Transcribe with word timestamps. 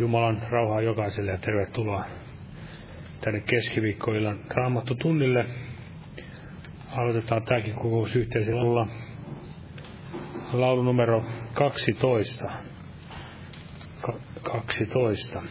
Jumalan 0.00 0.42
rauhaa 0.50 0.80
jokaiselle 0.80 1.30
ja 1.30 1.38
tervetuloa 1.38 2.04
tänne 3.20 3.40
keskiviikkoillan 3.40 4.40
raamattu 4.48 4.94
tunnille. 4.94 5.46
Aloitetaan 6.96 7.42
tämäkin 7.42 7.74
kokous 7.74 8.16
yhteisellä 8.16 8.86
laulu 10.52 10.82
numero 10.82 11.24
12. 11.54 12.50
Ka- 14.00 14.20
12. 14.42 15.42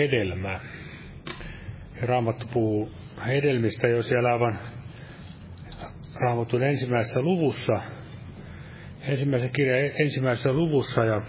hedelmä. 0.00 0.60
Ja 2.00 2.06
Raamattu 2.06 2.46
puhuu 2.52 2.90
hedelmistä 3.26 3.88
jo 3.88 4.02
siellä 4.02 4.32
aivan 4.32 4.58
Raamatun 6.14 6.62
ensimmäisessä 6.62 7.20
luvussa, 7.20 7.80
ensimmäisen 9.00 9.50
kirjan 9.50 9.90
ensimmäisessä 10.00 10.52
luvussa 10.52 11.04
ja 11.04 11.22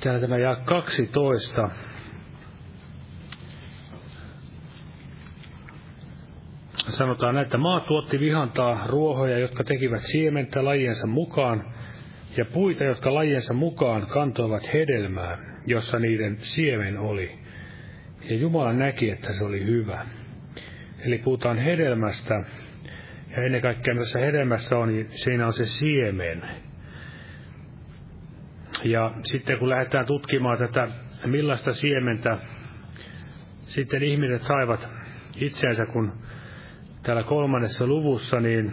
täällä 0.00 0.20
tämä 0.20 0.38
jää 0.38 0.56
12. 0.64 1.70
Sanotaan 6.88 7.34
näin, 7.34 7.44
että 7.44 7.58
maa 7.58 7.80
tuotti 7.80 8.20
vihantaa 8.20 8.86
ruohoja, 8.86 9.38
jotka 9.38 9.64
tekivät 9.64 10.02
siementä 10.02 10.64
lajiensa 10.64 11.06
mukaan, 11.06 11.74
ja 12.36 12.44
puita, 12.44 12.84
jotka 12.84 13.14
lajiensa 13.14 13.54
mukaan 13.54 14.06
kantoivat 14.06 14.72
hedelmää, 14.74 15.57
jossa 15.70 15.98
niiden 15.98 16.36
siemen 16.38 16.98
oli. 16.98 17.38
Ja 18.30 18.36
Jumala 18.36 18.72
näki, 18.72 19.10
että 19.10 19.32
se 19.32 19.44
oli 19.44 19.64
hyvä. 19.64 20.06
Eli 20.98 21.18
puhutaan 21.18 21.58
hedelmästä, 21.58 22.34
ja 23.30 23.42
ennen 23.42 23.60
kaikkea 23.60 23.94
tässä 23.94 24.20
hedelmässä 24.20 24.78
on, 24.78 24.88
niin 24.88 25.06
siinä 25.10 25.46
on 25.46 25.52
se 25.52 25.66
siemen. 25.66 26.42
Ja 28.84 29.14
sitten 29.22 29.58
kun 29.58 29.68
lähdetään 29.68 30.06
tutkimaan 30.06 30.58
tätä, 30.58 30.88
millaista 31.26 31.72
siementä 31.72 32.38
sitten 33.62 34.02
ihmiset 34.02 34.42
saivat 34.42 34.88
itseensä, 35.36 35.86
kun 35.86 36.12
täällä 37.02 37.22
kolmannessa 37.22 37.86
luvussa, 37.86 38.40
niin 38.40 38.72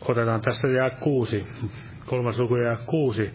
otetaan 0.00 0.40
tästä 0.40 0.68
jää 0.68 0.90
kuusi, 0.90 1.46
kolmas 2.06 2.38
luku 2.38 2.56
jää 2.56 2.76
kuusi. 2.86 3.30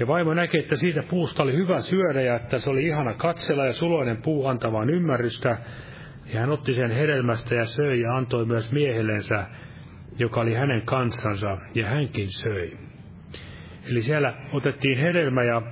Ja 0.00 0.06
vaimo 0.06 0.34
näki, 0.34 0.58
että 0.58 0.76
siitä 0.76 1.02
puusta 1.10 1.42
oli 1.42 1.52
hyvä 1.56 1.80
syödä 1.80 2.20
ja 2.20 2.36
että 2.36 2.58
se 2.58 2.70
oli 2.70 2.84
ihana 2.84 3.14
katsella 3.14 3.66
ja 3.66 3.72
suloinen 3.72 4.22
puu 4.22 4.46
antavaan 4.46 4.90
ymmärrystä. 4.90 5.58
Ja 6.34 6.40
hän 6.40 6.50
otti 6.50 6.72
sen 6.72 6.90
hedelmästä 6.90 7.54
ja 7.54 7.64
söi 7.64 8.00
ja 8.00 8.16
antoi 8.16 8.46
myös 8.46 8.72
miehellensä, 8.72 9.46
joka 10.18 10.40
oli 10.40 10.54
hänen 10.54 10.82
kansansa, 10.82 11.58
ja 11.74 11.86
hänkin 11.86 12.28
söi. 12.28 12.76
Eli 13.86 14.02
siellä 14.02 14.34
otettiin 14.52 14.98
hedelmä 14.98 15.44
ja 15.44 15.62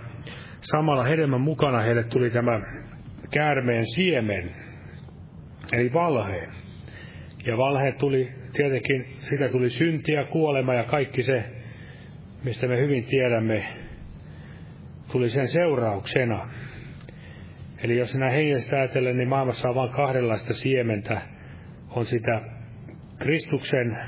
samalla 0.61 1.05
hedelmän 1.05 1.41
mukana 1.41 1.79
heille 1.79 2.05
tuli 2.05 2.31
tämä 2.31 2.61
käärmeen 3.35 3.85
siemen, 3.95 4.55
eli 5.73 5.93
valhe. 5.93 6.49
Ja 7.47 7.57
valhe 7.57 7.93
tuli 7.93 8.29
tietenkin, 8.53 9.07
sitä 9.19 9.49
tuli 9.49 9.71
syntiä, 9.71 10.25
kuolema 10.25 10.75
ja 10.75 10.85
kaikki 10.85 11.23
se, 11.23 11.45
mistä 12.45 12.67
me 12.69 12.79
hyvin 12.79 13.05
tiedämme, 13.05 13.88
tuli 15.12 15.29
sen 15.29 15.49
seurauksena. 15.49 16.49
Eli 17.83 17.99
jos 17.99 18.12
sinä 18.12 18.31
hengestä 18.31 18.77
ajatellen, 18.77 19.17
niin 19.17 19.29
maailmassa 19.29 19.69
on 19.69 19.75
vain 19.75 19.91
kahdenlaista 19.91 20.55
siementä. 20.55 21.21
On 21.91 22.07
sitä 22.07 22.41
Kristuksen, 23.19 23.99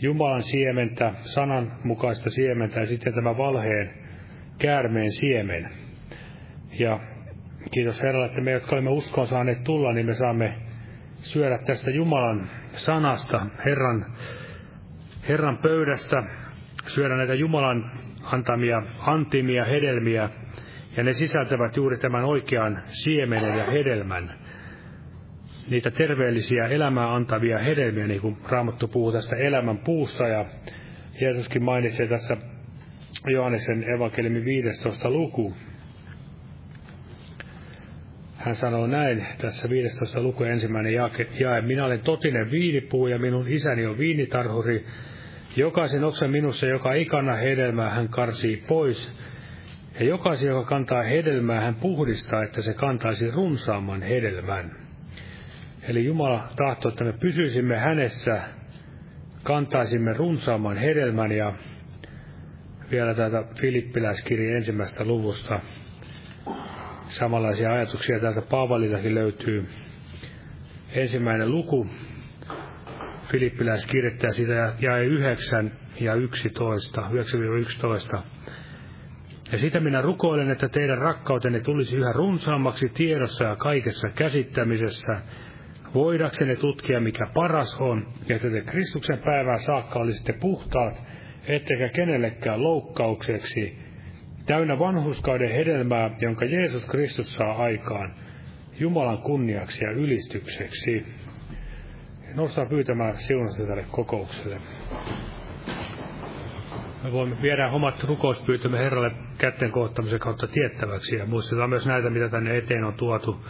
Jumalan 0.00 0.42
siementä, 0.42 1.14
sanan 1.20 1.72
mukaista 1.84 2.30
siementä 2.30 2.80
ja 2.80 2.86
sitten 2.86 3.14
tämä 3.14 3.36
valheen 3.36 3.90
käärmeen 4.58 5.12
siemen. 5.12 5.70
Ja 6.72 7.00
kiitos 7.70 8.02
Herralle, 8.02 8.26
että 8.26 8.40
me, 8.40 8.50
jotka 8.50 8.72
olemme 8.72 8.90
uskoon 8.90 9.26
saaneet 9.26 9.64
tulla, 9.64 9.92
niin 9.92 10.06
me 10.06 10.14
saamme 10.14 10.54
syödä 11.16 11.58
tästä 11.66 11.90
Jumalan 11.90 12.50
sanasta, 12.70 13.46
Herran, 13.64 14.06
Herran 15.28 15.58
pöydästä, 15.58 16.22
syödä 16.86 17.16
näitä 17.16 17.34
Jumalan 17.34 17.90
antamia 18.32 18.82
antimia, 19.00 19.64
hedelmiä, 19.64 20.30
ja 20.96 21.02
ne 21.02 21.12
sisältävät 21.12 21.76
juuri 21.76 21.98
tämän 21.98 22.24
oikean 22.24 22.82
siemenen 22.86 23.58
ja 23.58 23.64
hedelmän. 23.64 24.38
Niitä 25.70 25.90
terveellisiä 25.90 26.66
elämää 26.66 27.14
antavia 27.14 27.58
hedelmiä, 27.58 28.06
niin 28.06 28.20
kuin 28.20 28.36
Raamattu 28.48 28.88
puhuu 28.88 29.12
tästä 29.12 29.36
elämän 29.36 29.78
puusta, 29.78 30.28
ja 30.28 30.44
Jeesuskin 31.20 31.64
mainitsee 31.64 32.06
tässä 32.06 32.36
Johanneksen 33.26 33.84
evankeliumin 33.90 34.44
15. 34.44 35.10
luku. 35.10 35.54
Hän 38.36 38.54
sanoo 38.54 38.86
näin, 38.86 39.26
tässä 39.38 39.70
15. 39.70 40.22
luku 40.22 40.44
ensimmäinen 40.44 40.92
jae, 41.40 41.60
minä 41.62 41.84
olen 41.84 42.00
totinen 42.00 42.50
viinipuu 42.50 43.06
ja 43.06 43.18
minun 43.18 43.48
isäni 43.48 43.86
on 43.86 43.98
viinitarhuri. 43.98 44.86
Jokaisen 45.58 46.04
oksan 46.04 46.30
minussa, 46.30 46.66
joka 46.66 46.92
ei 46.92 47.04
kanna 47.04 47.34
hedelmää, 47.34 47.90
hän 47.90 48.08
karsii 48.08 48.56
pois. 48.56 49.18
Ja 50.00 50.04
jokaisen, 50.06 50.48
joka 50.48 50.68
kantaa 50.68 51.02
hedelmää, 51.02 51.60
hän 51.60 51.74
puhdistaa, 51.74 52.42
että 52.42 52.62
se 52.62 52.74
kantaisi 52.74 53.30
runsaamman 53.30 54.02
hedelmän. 54.02 54.76
Eli 55.82 56.04
Jumala 56.04 56.48
tahtoo, 56.56 56.88
että 56.88 57.04
me 57.04 57.12
pysyisimme 57.12 57.78
hänessä, 57.78 58.42
kantaisimme 59.42 60.12
runsaamman 60.12 60.76
hedelmän 60.76 61.32
ja 61.32 61.52
vielä 62.90 63.14
täältä 63.14 63.44
Filippiläiskirjan 63.60 64.56
ensimmäistä 64.56 65.04
luvusta. 65.04 65.60
Samanlaisia 67.08 67.72
ajatuksia 67.72 68.20
täältä 68.20 68.42
Paavaliltakin 68.42 69.14
löytyy. 69.14 69.68
Ensimmäinen 70.92 71.50
luku, 71.50 71.86
Filippiläiskirjoittaja 73.30 74.32
sitä 74.32 74.74
jäi 74.80 75.04
9 75.04 75.72
ja 76.00 76.14
11, 76.14 77.00
9-11. 78.16 78.18
Ja 79.52 79.58
sitä 79.58 79.80
minä 79.80 80.02
rukoilen, 80.02 80.50
että 80.50 80.68
teidän 80.68 80.98
rakkautenne 80.98 81.60
tulisi 81.60 81.96
yhä 81.96 82.12
runsaammaksi 82.12 82.88
tiedossa 82.88 83.44
ja 83.44 83.56
kaikessa 83.56 84.08
käsittämisessä, 84.08 85.20
voidaksenne 85.94 86.56
tutkia, 86.56 87.00
mikä 87.00 87.26
paras 87.34 87.80
on, 87.80 88.06
ja 88.28 88.36
että 88.36 88.50
te 88.50 88.60
Kristuksen 88.60 89.18
päivää 89.18 89.58
saakka 89.58 89.98
olisitte 89.98 90.32
puhtaat, 90.32 91.02
ettekä 91.46 91.88
kenellekään 91.88 92.62
loukkaukseksi, 92.62 93.78
täynnä 94.46 94.78
vanhuskauden 94.78 95.50
hedelmää, 95.50 96.10
jonka 96.20 96.44
Jeesus 96.44 96.86
Kristus 96.86 97.34
saa 97.34 97.56
aikaan, 97.56 98.14
Jumalan 98.80 99.18
kunniaksi 99.18 99.84
ja 99.84 99.90
ylistykseksi. 99.90 101.06
Nostaa 102.38 102.66
pyytämään 102.66 103.14
siunasta 103.14 103.66
tälle 103.66 103.84
kokoukselle. 103.90 104.60
Me 107.04 107.12
voimme 107.12 107.36
viedä 107.42 107.68
omat 107.68 108.04
rukouspyytömme 108.04 108.78
Herralle 108.78 109.10
kätten 109.38 109.70
kohtamisen 109.70 110.18
kautta 110.18 110.46
tiettäväksi 110.46 111.16
ja 111.16 111.26
muistetaan 111.26 111.70
myös 111.70 111.86
näitä, 111.86 112.10
mitä 112.10 112.28
tänne 112.28 112.58
eteen 112.58 112.84
on 112.84 112.94
tuotu. 112.94 113.44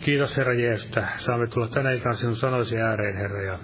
Kiitos 0.00 0.36
Herra 0.36 0.54
Jeesus, 0.54 0.86
että 0.86 1.08
saamme 1.16 1.46
tulla 1.46 1.68
tänä 1.68 1.92
ikään 1.92 2.16
sinun 2.16 2.36
sanoisi 2.36 2.78
ääreen, 2.78 3.16
Herra, 3.16 3.42
ja 3.42 3.58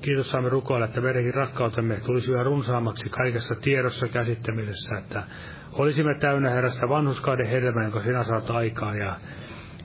Kiitos 0.00 0.30
saamme 0.30 0.48
rukoilla, 0.48 0.86
että 0.86 1.00
meidänkin 1.00 1.34
rakkautemme 1.34 2.00
tulisi 2.06 2.32
yhä 2.32 2.42
runsaammaksi 2.42 3.10
kaikessa 3.10 3.54
tiedossa 3.54 4.08
käsittämisessä, 4.08 4.98
että 4.98 5.22
olisimme 5.72 6.14
täynnä 6.20 6.50
Herrasta 6.50 6.88
vanhuskauden 6.88 7.46
hedelmää, 7.46 7.84
jonka 7.84 8.02
sinä 8.02 8.24
saat 8.24 8.50
aikaan. 8.50 8.98
Ja 8.98 9.14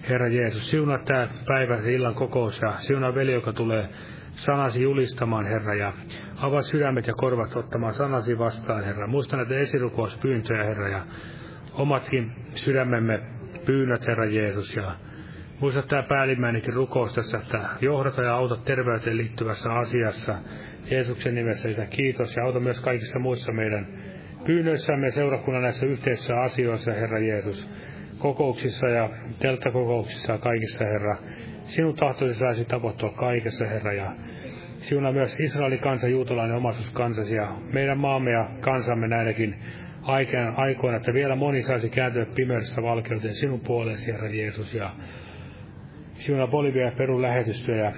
Herra 0.09 0.27
Jeesus, 0.27 0.69
siunaa 0.69 0.97
tämä 0.97 1.27
päivä 1.47 1.75
illan 1.75 2.15
kokous 2.15 2.61
ja 2.61 2.73
siunaa 2.77 3.15
veli, 3.15 3.33
joka 3.33 3.53
tulee 3.53 3.89
sanasi 4.31 4.83
julistamaan, 4.83 5.45
Herra, 5.45 5.75
ja 5.75 5.93
avaa 6.37 6.61
sydämet 6.61 7.07
ja 7.07 7.13
korvat 7.13 7.55
ottamaan 7.55 7.93
sanasi 7.93 8.37
vastaan, 8.37 8.83
Herra. 8.83 9.07
Muista 9.07 9.37
näitä 9.37 9.55
esirukouspyyntöjä, 9.57 10.63
Herra, 10.63 10.89
ja 10.89 11.05
omatkin 11.73 12.31
sydämemme 12.53 13.19
pyynnöt, 13.65 14.07
Herra 14.07 14.25
Jeesus, 14.25 14.75
ja 14.75 14.91
Muista 15.61 15.81
tämä 15.81 16.03
päällimmäinenkin 16.03 16.73
rukous 16.73 17.13
tässä, 17.13 17.37
että 17.37 17.69
johdata 17.81 18.23
ja 18.23 18.35
auta 18.35 18.57
terveyteen 18.57 19.17
liittyvässä 19.17 19.73
asiassa. 19.73 20.35
Jeesuksen 20.91 21.35
nimessä 21.35 21.69
isä, 21.69 21.85
kiitos 21.85 22.35
ja 22.35 22.43
auta 22.43 22.59
myös 22.59 22.79
kaikissa 22.79 23.19
muissa 23.19 23.51
meidän 23.51 23.87
pyynnöissämme 24.45 25.11
seurakunnan 25.11 25.63
näissä 25.63 25.85
yhteisissä 25.85 26.35
asioissa, 26.35 26.93
Herra 26.93 27.19
Jeesus. 27.19 27.69
Kokouksissa 28.21 28.87
ja 28.87 29.09
telttakokouksissa 29.39 30.31
ja 30.31 30.37
kaikissa, 30.37 30.85
Herra. 30.85 31.17
Sinun 31.63 31.95
tahtoisi 31.95 32.39
saisi 32.39 32.65
tapahtua 32.65 33.09
kaikessa, 33.09 33.67
Herra, 33.67 33.93
ja 33.93 34.11
siunaa 34.77 35.11
myös 35.11 35.39
Israelin 35.39 35.79
kansa, 35.79 36.07
juutalainen 36.07 36.57
omaisuuskansasi 36.57 37.35
ja 37.35 37.55
meidän 37.73 37.97
maamme 37.97 38.31
ja 38.31 38.49
kansamme 38.59 39.07
näinäkin 39.07 39.55
aikoina, 40.55 40.97
että 40.97 41.13
vielä 41.13 41.35
moni 41.35 41.63
saisi 41.63 41.89
kääntyä 41.89 42.25
pimeydestä 42.35 42.81
valkeuteen 42.81 43.33
sinun 43.33 43.59
puolesi, 43.59 44.11
Herra 44.11 44.29
Jeesus, 44.29 44.73
ja 44.73 44.89
siunaa 46.13 46.47
Bolivia 46.47 46.85
ja 46.85 46.91
Perun 46.97 47.21
lähetystyö 47.21 47.75
ja 47.75 47.91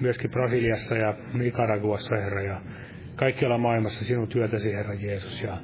myöskin 0.00 0.30
Brasiliassa 0.30 0.96
ja 0.96 1.14
Nicaraguassa, 1.34 2.16
Herra, 2.16 2.42
ja 2.42 2.60
kaikkialla 3.16 3.58
maailmassa 3.58 4.04
sinun 4.04 4.28
työtäsi, 4.28 4.72
Herra 4.72 4.94
Jeesus, 4.94 5.42
ja 5.42 5.56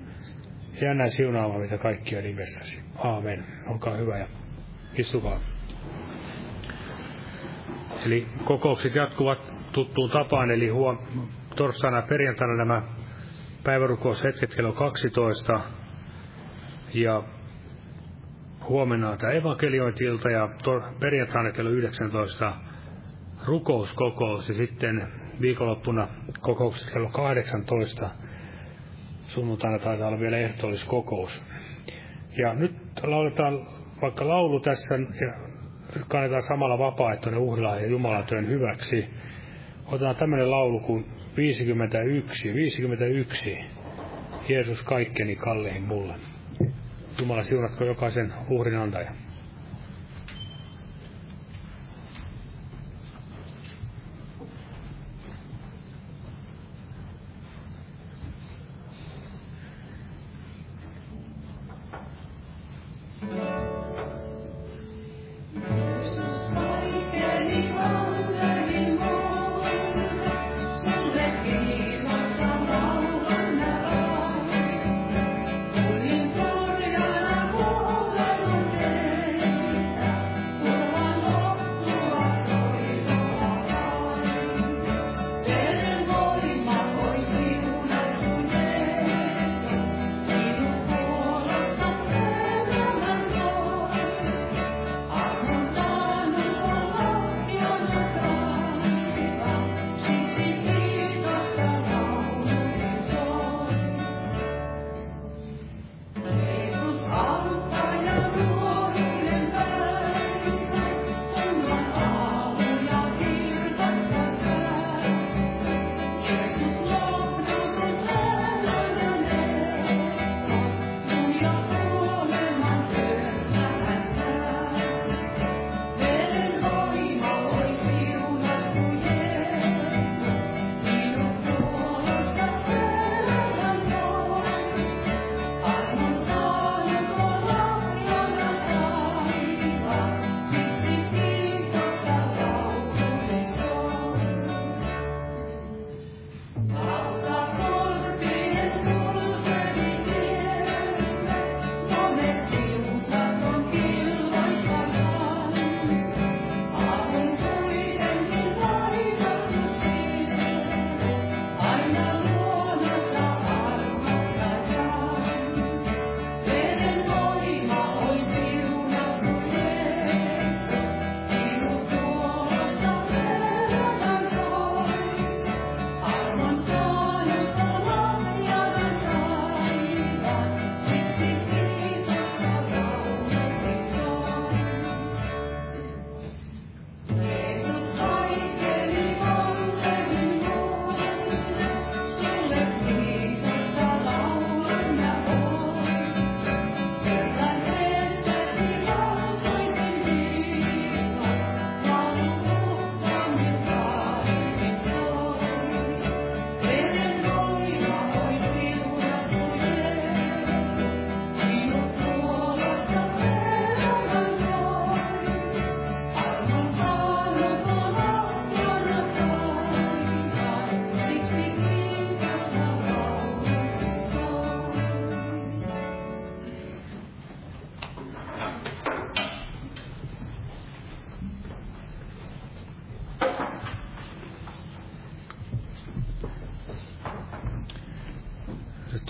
jää 0.80 0.94
näin 0.94 1.10
siunaamaan 1.10 1.60
mitä 1.60 1.78
kaikkia 1.78 2.22
nimessäsi. 2.22 2.82
Aamen. 3.04 3.44
Olkaa 3.66 3.96
hyvä 3.96 4.18
ja 4.18 4.26
istukaa. 4.98 5.40
Eli 8.06 8.26
kokoukset 8.44 8.94
jatkuvat 8.94 9.52
tuttuun 9.72 10.10
tapaan, 10.10 10.50
eli 10.50 10.68
huom- 10.68 10.98
torstaina 11.56 11.96
ja 11.96 12.02
perjantaina 12.02 12.56
nämä 12.56 12.82
päivärukoushetket 13.64 14.54
kello 14.54 14.72
12. 14.72 15.60
Ja 16.94 17.22
huomenna 18.68 19.10
on 19.10 19.18
tämä 19.18 19.32
evankeliointilta 19.32 20.30
ja 20.30 20.48
perjantaina 21.00 21.52
kello 21.52 21.70
19 21.70 22.52
rukouskokous 23.46 24.48
ja 24.48 24.54
sitten 24.54 25.08
viikonloppuna 25.40 26.08
kokoukset 26.40 26.92
kello 26.92 27.08
18. 27.08 28.10
Sunnuntaina 29.26 29.78
taitaa 29.78 30.08
olla 30.08 30.20
vielä 30.20 30.38
ehtoolliskokous. 30.38 31.42
Ja 32.38 32.54
nyt 32.54 32.72
lauletaan 33.02 33.66
vaikka 34.02 34.28
laulu 34.28 34.60
tässä 34.60 34.94
ja 34.94 35.32
kannetaan 36.08 36.42
samalla 36.42 36.78
vapaaehtoinen 36.78 37.40
uhrila 37.40 37.76
ja 37.76 37.86
Jumalan 37.86 38.24
työn 38.24 38.48
hyväksi. 38.48 39.06
Otetaan 39.86 40.16
tämmöinen 40.16 40.50
laulu 40.50 40.80
kuin 40.80 41.06
51, 41.36 42.54
51. 42.54 43.58
Jeesus 44.48 44.82
kaikkeni 44.82 45.36
kalleihin 45.36 45.82
mulle. 45.82 46.14
Jumala 47.20 47.42
siunatko 47.42 47.84
jokaisen 47.84 48.32
uhrin 48.50 48.78
antajan. 48.78 49.25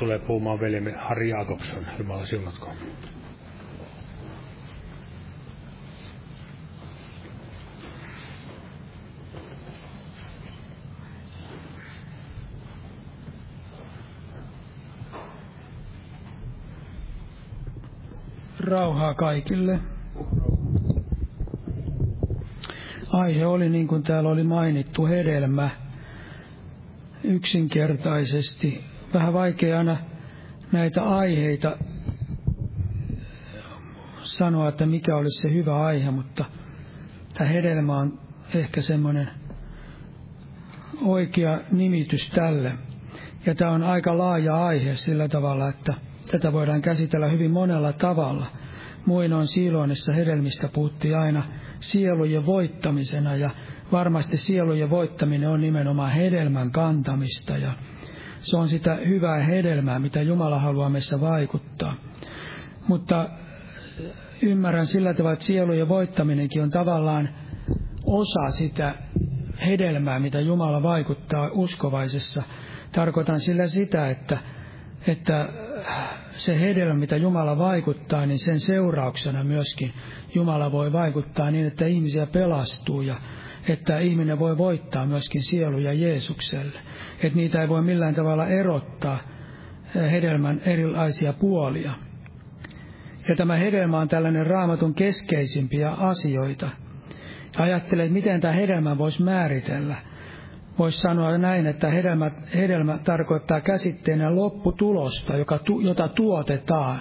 Tulee 0.06 0.18
puhumaan 0.18 0.60
veljemme 0.60 0.92
Harri 0.92 1.28
Jakobson. 1.28 1.86
Jumala 1.98 2.26
siunatkoon. 2.26 2.76
Rauhaa 18.60 19.14
kaikille. 19.14 19.78
Aihe 23.12 23.46
oli, 23.46 23.68
niin 23.68 23.88
kuin 23.88 24.02
täällä 24.02 24.30
oli 24.30 24.42
mainittu, 24.42 25.06
hedelmä. 25.06 25.70
Yksinkertaisesti. 27.24 28.95
Vähän 29.14 29.32
vaikea 29.32 29.78
aina 29.78 29.96
näitä 30.72 31.02
aiheita 31.02 31.76
sanoa, 34.22 34.68
että 34.68 34.86
mikä 34.86 35.16
olisi 35.16 35.40
se 35.42 35.54
hyvä 35.54 35.84
aihe, 35.86 36.10
mutta 36.10 36.44
tämä 37.34 37.50
hedelmä 37.50 37.96
on 37.96 38.18
ehkä 38.54 38.80
semmoinen 38.80 39.30
oikea 41.02 41.60
nimitys 41.72 42.30
tälle. 42.30 42.72
Ja 43.46 43.54
tämä 43.54 43.70
on 43.70 43.82
aika 43.82 44.18
laaja 44.18 44.66
aihe 44.66 44.94
sillä 44.94 45.28
tavalla, 45.28 45.68
että 45.68 45.94
Tätä 46.30 46.52
voidaan 46.52 46.82
käsitellä 46.82 47.26
hyvin 47.26 47.50
monella 47.50 47.92
tavalla. 47.92 48.46
Muinoin 49.06 49.46
Siiloonissa 49.46 50.12
hedelmistä 50.12 50.68
puhuttiin 50.68 51.18
aina 51.18 51.42
sielujen 51.80 52.46
voittamisena 52.46 53.36
ja 53.36 53.50
varmasti 53.92 54.36
sielujen 54.36 54.90
voittaminen 54.90 55.48
on 55.48 55.60
nimenomaan 55.60 56.12
hedelmän 56.12 56.70
kantamista 56.70 57.56
ja 57.56 57.72
se 58.40 58.56
on 58.56 58.68
sitä 58.68 58.94
hyvää 58.94 59.38
hedelmää, 59.38 59.98
mitä 59.98 60.22
Jumala 60.22 60.58
haluaa 60.58 60.88
meissä 60.88 61.20
vaikuttaa. 61.20 61.94
Mutta 62.88 63.28
ymmärrän 64.42 64.86
sillä 64.86 65.14
tavalla, 65.14 65.32
että 65.32 65.44
sielujen 65.44 65.88
voittaminenkin 65.88 66.62
on 66.62 66.70
tavallaan 66.70 67.28
osa 68.06 68.48
sitä 68.48 68.94
hedelmää, 69.66 70.18
mitä 70.18 70.40
Jumala 70.40 70.82
vaikuttaa 70.82 71.50
uskovaisessa. 71.52 72.42
Tarkoitan 72.92 73.40
sillä 73.40 73.66
sitä, 73.66 74.10
että, 74.10 74.38
että 75.06 75.48
se 76.30 76.60
hedelmä, 76.60 76.94
mitä 76.94 77.16
Jumala 77.16 77.58
vaikuttaa, 77.58 78.26
niin 78.26 78.38
sen 78.38 78.60
seurauksena 78.60 79.44
myöskin 79.44 79.92
Jumala 80.34 80.72
voi 80.72 80.92
vaikuttaa 80.92 81.50
niin, 81.50 81.66
että 81.66 81.86
ihmisiä 81.86 82.26
pelastuu 82.26 83.00
ja 83.00 83.14
että 83.68 83.98
ihminen 83.98 84.38
voi 84.38 84.58
voittaa 84.58 85.06
myöskin 85.06 85.42
sieluja 85.42 85.92
Jeesukselle. 85.92 86.80
Että 87.22 87.36
niitä 87.36 87.62
ei 87.62 87.68
voi 87.68 87.82
millään 87.82 88.14
tavalla 88.14 88.46
erottaa 88.46 89.18
eh, 89.96 90.10
hedelmän 90.10 90.60
erilaisia 90.64 91.32
puolia. 91.32 91.92
Ja 93.28 93.36
tämä 93.36 93.56
hedelmä 93.56 93.98
on 93.98 94.08
tällainen 94.08 94.46
raamatun 94.46 94.94
keskeisimpiä 94.94 95.90
asioita. 95.90 96.70
Ajattelen, 97.58 98.04
että 98.04 98.14
miten 98.14 98.40
tämä 98.40 98.54
hedelmä 98.54 98.98
voisi 98.98 99.22
määritellä– 99.22 99.96
voisi 100.78 101.00
sanoa 101.00 101.38
näin, 101.38 101.66
että 101.66 101.90
hedelmä, 101.90 102.30
hedelmä 102.54 102.98
tarkoittaa 103.04 103.60
käsitteenä 103.60 104.36
lopputulosta, 104.36 105.36
joka, 105.36 105.58
jota 105.82 106.08
tuotetaan. 106.08 107.00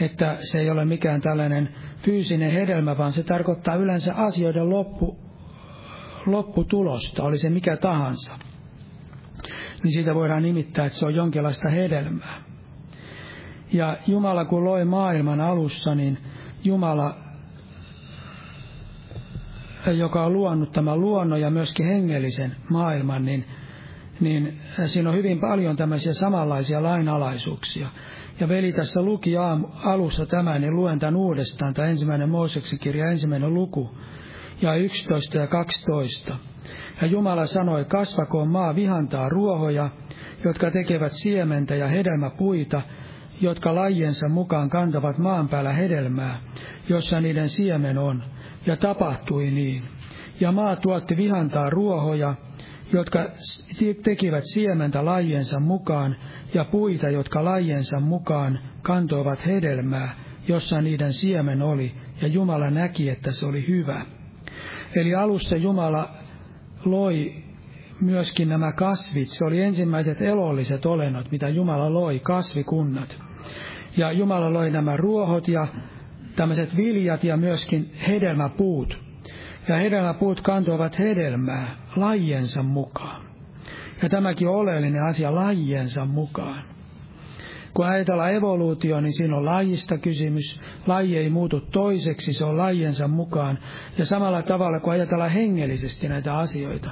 Että 0.00 0.36
se 0.40 0.58
ei 0.58 0.70
ole 0.70 0.84
mikään 0.84 1.20
tällainen 1.20 1.68
fyysinen 1.98 2.50
hedelmä, 2.50 2.98
vaan 2.98 3.12
se 3.12 3.22
tarkoittaa 3.22 3.74
yleensä 3.74 4.14
asioiden 4.14 4.70
loppu, 4.70 5.18
lopputulosta, 6.26 7.22
oli 7.22 7.38
se 7.38 7.50
mikä 7.50 7.76
tahansa. 7.76 8.38
Niin 9.82 9.92
siitä 9.92 10.14
voidaan 10.14 10.42
nimittää, 10.42 10.86
että 10.86 10.98
se 10.98 11.06
on 11.06 11.14
jonkinlaista 11.14 11.68
hedelmää. 11.68 12.40
Ja 13.72 13.96
Jumala 14.06 14.44
kun 14.44 14.64
loi 14.64 14.84
maailman 14.84 15.40
alussa, 15.40 15.94
niin 15.94 16.18
Jumala 16.64 17.14
joka 19.92 20.24
on 20.24 20.32
luonut 20.32 20.72
tämän 20.72 21.00
luonnon 21.00 21.40
ja 21.40 21.50
myöskin 21.50 21.86
hengellisen 21.86 22.56
maailman, 22.70 23.24
niin, 23.24 23.44
niin 24.20 24.60
siinä 24.86 25.10
on 25.10 25.16
hyvin 25.16 25.40
paljon 25.40 25.76
tämmöisiä 25.76 26.12
samanlaisia 26.12 26.82
lainalaisuuksia. 26.82 27.90
Ja 28.40 28.48
veli 28.48 28.72
tässä 28.72 29.02
luki 29.02 29.36
alussa 29.84 30.26
tämän, 30.26 30.60
niin 30.60 30.76
luen 30.76 30.98
tämän 30.98 31.16
uudestaan, 31.16 31.74
tämä 31.74 31.88
ensimmäinen 31.88 32.30
Mooseksen 32.30 32.78
kirja, 32.78 33.10
ensimmäinen 33.10 33.54
luku, 33.54 33.90
ja 34.62 34.74
11 34.74 35.38
ja 35.38 35.46
12. 35.46 36.38
Ja 37.00 37.06
Jumala 37.06 37.46
sanoi, 37.46 37.84
kasvakoon 37.84 38.48
maa 38.48 38.74
vihantaa 38.74 39.28
ruohoja, 39.28 39.90
jotka 40.44 40.70
tekevät 40.70 41.12
siementä 41.12 41.74
ja 41.74 41.86
hedelmäpuita, 41.86 42.82
jotka 43.40 43.74
lajiensa 43.74 44.28
mukaan 44.28 44.70
kantavat 44.70 45.18
maan 45.18 45.48
päällä 45.48 45.72
hedelmää, 45.72 46.40
jossa 46.88 47.20
niiden 47.20 47.48
siemen 47.48 47.98
on 47.98 48.22
ja 48.66 48.76
tapahtui 48.76 49.50
niin. 49.50 49.82
Ja 50.40 50.52
maa 50.52 50.76
tuotti 50.76 51.16
vihantaa 51.16 51.70
ruohoja, 51.70 52.34
jotka 52.92 53.26
tekivät 54.02 54.44
siementä 54.44 55.04
lajiensa 55.04 55.60
mukaan, 55.60 56.16
ja 56.54 56.64
puita, 56.64 57.08
jotka 57.08 57.44
lajiensa 57.44 58.00
mukaan 58.00 58.58
kantoivat 58.82 59.46
hedelmää, 59.46 60.14
jossa 60.48 60.80
niiden 60.82 61.12
siemen 61.12 61.62
oli, 61.62 61.94
ja 62.20 62.28
Jumala 62.28 62.70
näki, 62.70 63.10
että 63.10 63.32
se 63.32 63.46
oli 63.46 63.68
hyvä. 63.68 64.06
Eli 64.94 65.14
alusta 65.14 65.56
Jumala 65.56 66.10
loi 66.84 67.34
myöskin 68.00 68.48
nämä 68.48 68.72
kasvit. 68.72 69.28
Se 69.28 69.44
oli 69.44 69.60
ensimmäiset 69.60 70.22
elolliset 70.22 70.86
olennot, 70.86 71.30
mitä 71.30 71.48
Jumala 71.48 71.92
loi, 71.92 72.20
kasvikunnat. 72.20 73.16
Ja 73.96 74.12
Jumala 74.12 74.52
loi 74.52 74.70
nämä 74.70 74.96
ruohot 74.96 75.48
ja 75.48 75.66
tämmöiset 76.36 76.76
viljat 76.76 77.24
ja 77.24 77.36
myöskin 77.36 77.94
hedelmäpuut. 78.06 78.98
Ja 79.68 79.76
hedelmäpuut 79.76 80.40
kantoivat 80.40 80.98
hedelmää 80.98 81.76
lajiensa 81.96 82.62
mukaan. 82.62 83.22
Ja 84.02 84.08
tämäkin 84.08 84.48
on 84.48 84.54
oleellinen 84.54 85.02
asia 85.02 85.34
lajiensa 85.34 86.04
mukaan. 86.04 86.75
Kun 87.76 87.86
ajatellaan 87.86 88.34
evoluutio, 88.34 89.00
niin 89.00 89.12
siinä 89.12 89.36
on 89.36 89.44
lajista 89.44 89.98
kysymys. 89.98 90.60
Laji 90.86 91.16
ei 91.16 91.30
muutu 91.30 91.60
toiseksi, 91.60 92.32
se 92.32 92.44
on 92.44 92.58
lajiensa 92.58 93.08
mukaan. 93.08 93.58
Ja 93.98 94.04
samalla 94.04 94.42
tavalla, 94.42 94.80
kun 94.80 94.92
ajatellaan 94.92 95.30
hengellisesti 95.30 96.08
näitä 96.08 96.38
asioita, 96.38 96.90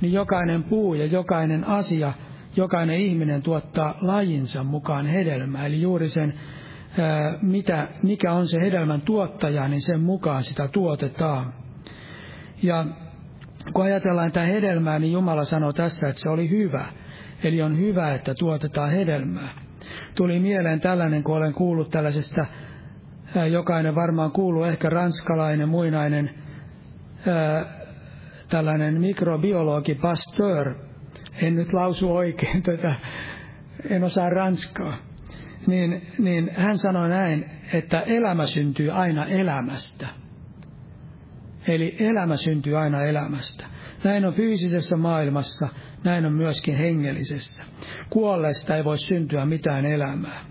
niin 0.00 0.12
jokainen 0.12 0.64
puu 0.64 0.94
ja 0.94 1.06
jokainen 1.06 1.64
asia, 1.64 2.12
jokainen 2.56 2.96
ihminen 2.96 3.42
tuottaa 3.42 3.98
lajinsa 4.00 4.64
mukaan 4.64 5.06
hedelmää. 5.06 5.66
Eli 5.66 5.80
juuri 5.80 6.08
sen 6.08 6.34
mitä, 7.42 7.88
mikä 8.02 8.32
on 8.32 8.46
se 8.46 8.60
hedelmän 8.60 9.00
tuottaja, 9.00 9.68
niin 9.68 9.82
sen 9.82 10.00
mukaan 10.00 10.42
sitä 10.42 10.68
tuotetaan. 10.68 11.52
Ja 12.62 12.86
kun 13.72 13.84
ajatellaan 13.84 14.32
tätä 14.32 14.46
hedelmää, 14.46 14.98
niin 14.98 15.12
Jumala 15.12 15.44
sanoi 15.44 15.74
tässä, 15.74 16.08
että 16.08 16.20
se 16.22 16.28
oli 16.28 16.50
hyvä. 16.50 16.84
Eli 17.44 17.62
on 17.62 17.78
hyvä, 17.78 18.14
että 18.14 18.34
tuotetaan 18.34 18.90
hedelmää. 18.90 19.69
Tuli 20.16 20.38
mieleen 20.38 20.80
tällainen, 20.80 21.22
kun 21.22 21.36
olen 21.36 21.52
kuullut 21.52 21.90
tällaisesta, 21.90 22.46
jokainen 23.50 23.94
varmaan 23.94 24.32
kuuluu, 24.32 24.64
ehkä 24.64 24.90
ranskalainen, 24.90 25.68
muinainen, 25.68 26.30
tällainen 28.48 29.00
mikrobiologi 29.00 29.94
Pasteur. 29.94 30.74
En 31.42 31.54
nyt 31.54 31.72
lausu 31.72 32.16
oikein 32.16 32.62
tätä, 32.62 32.94
en 33.90 34.04
osaa 34.04 34.30
ranskaa 34.30 34.96
niin, 35.66 36.06
niin 36.18 36.50
hän 36.56 36.78
sanoi 36.78 37.08
näin, 37.08 37.50
että 37.72 38.00
elämä 38.00 38.46
syntyy 38.46 38.90
aina 38.90 39.24
elämästä. 39.26 40.06
Eli 41.68 41.96
elämä 41.98 42.36
syntyy 42.36 42.78
aina 42.78 43.02
elämästä. 43.02 43.66
Näin 44.04 44.24
on 44.24 44.34
fyysisessä 44.34 44.96
maailmassa, 44.96 45.68
näin 46.04 46.26
on 46.26 46.32
myöskin 46.32 46.76
hengellisessä. 46.76 47.64
Kuolleesta 48.10 48.76
ei 48.76 48.84
voi 48.84 48.98
syntyä 48.98 49.46
mitään 49.46 49.86
elämää. 49.86 50.44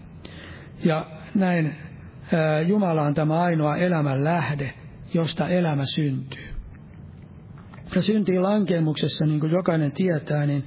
Ja 0.86 1.06
näin 1.36 1.76
Jumala 2.68 3.02
on 3.02 3.14
tämä 3.14 3.42
ainoa 3.42 3.78
elämän 3.78 4.24
lähde, 4.24 4.74
josta 5.14 5.48
elämä 5.48 5.86
syntyy. 5.86 6.46
Ja 7.96 8.02
syntiin 8.02 8.44
lankemuksessa, 8.44 9.26
niin 9.26 9.40
kuin 9.40 9.52
jokainen 9.52 9.92
tietää, 9.92 10.46
niin 10.46 10.64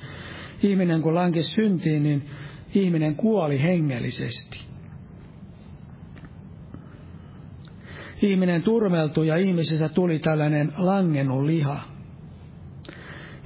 ihminen 0.62 1.02
kun 1.02 1.14
lankesi 1.14 1.50
syntiin, 1.50 2.02
niin 2.02 2.30
ihminen 2.74 3.16
kuoli 3.16 3.62
hengellisesti. 3.62 4.60
Ihminen 8.22 8.62
turmeltui 8.62 9.28
ja 9.28 9.36
ihmisestä 9.36 9.88
tuli 9.88 10.18
tällainen 10.18 10.72
langennut 10.76 11.44
liha. 11.44 11.91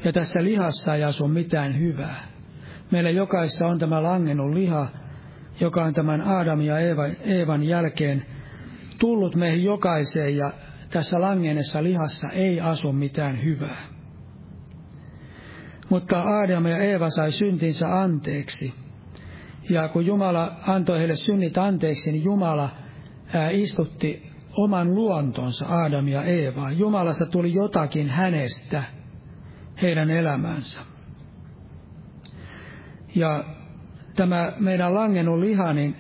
Ja 0.05 0.13
tässä 0.13 0.45
lihassa 0.45 0.95
ei 0.95 1.05
asu 1.05 1.29
mitään 1.29 1.81
hyvää. 1.81 2.25
Meillä 2.91 3.11
jokaisessa 3.11 3.67
on 3.67 3.79
tämä 3.79 4.03
langennut 4.03 4.55
liha, 4.55 4.89
joka 5.61 5.85
on 5.85 5.95
tämän 5.95 6.21
Aadamin 6.21 6.67
ja 6.67 6.79
Eevan, 6.79 7.17
Eevan 7.21 7.63
jälkeen 7.63 8.27
tullut 8.99 9.35
meihin 9.35 9.65
jokaiseen 9.65 10.37
ja 10.37 10.53
tässä 10.91 11.21
langennessa 11.21 11.83
lihassa 11.83 12.29
ei 12.29 12.61
asu 12.61 12.93
mitään 12.93 13.45
hyvää. 13.45 13.87
Mutta 15.91 16.23
Aadam 16.23 16.67
ja 16.67 16.77
Eeva 16.79 17.11
sai 17.11 17.33
syntinsä 17.33 17.89
anteeksi– 17.89 18.75
Ja 19.71 19.89
kun 19.89 20.07
Jumala 20.07 20.53
antoi 20.67 20.99
heille 20.99 21.17
synnit 21.17 21.59
anteeksi, 21.59 22.13
niin 22.13 22.25
Jumala 22.25 22.71
istutti 23.53 24.33
oman 24.57 24.95
luontonsa 24.95 25.67
Adam 25.69 26.09
ja 26.09 26.23
Eeva. 26.23 26.71
Jumalasta 26.71 27.27
tuli 27.27 27.55
jotakin 27.55 28.09
hänestä 28.09 28.85
heidän 29.83 30.11
elämäänsä. 30.11 30.81
Ja 33.15 33.45
tämä 34.17 34.53
meidän 34.59 34.95
langennut 34.95 35.41
liha, 35.41 35.73
niin, 35.73 35.97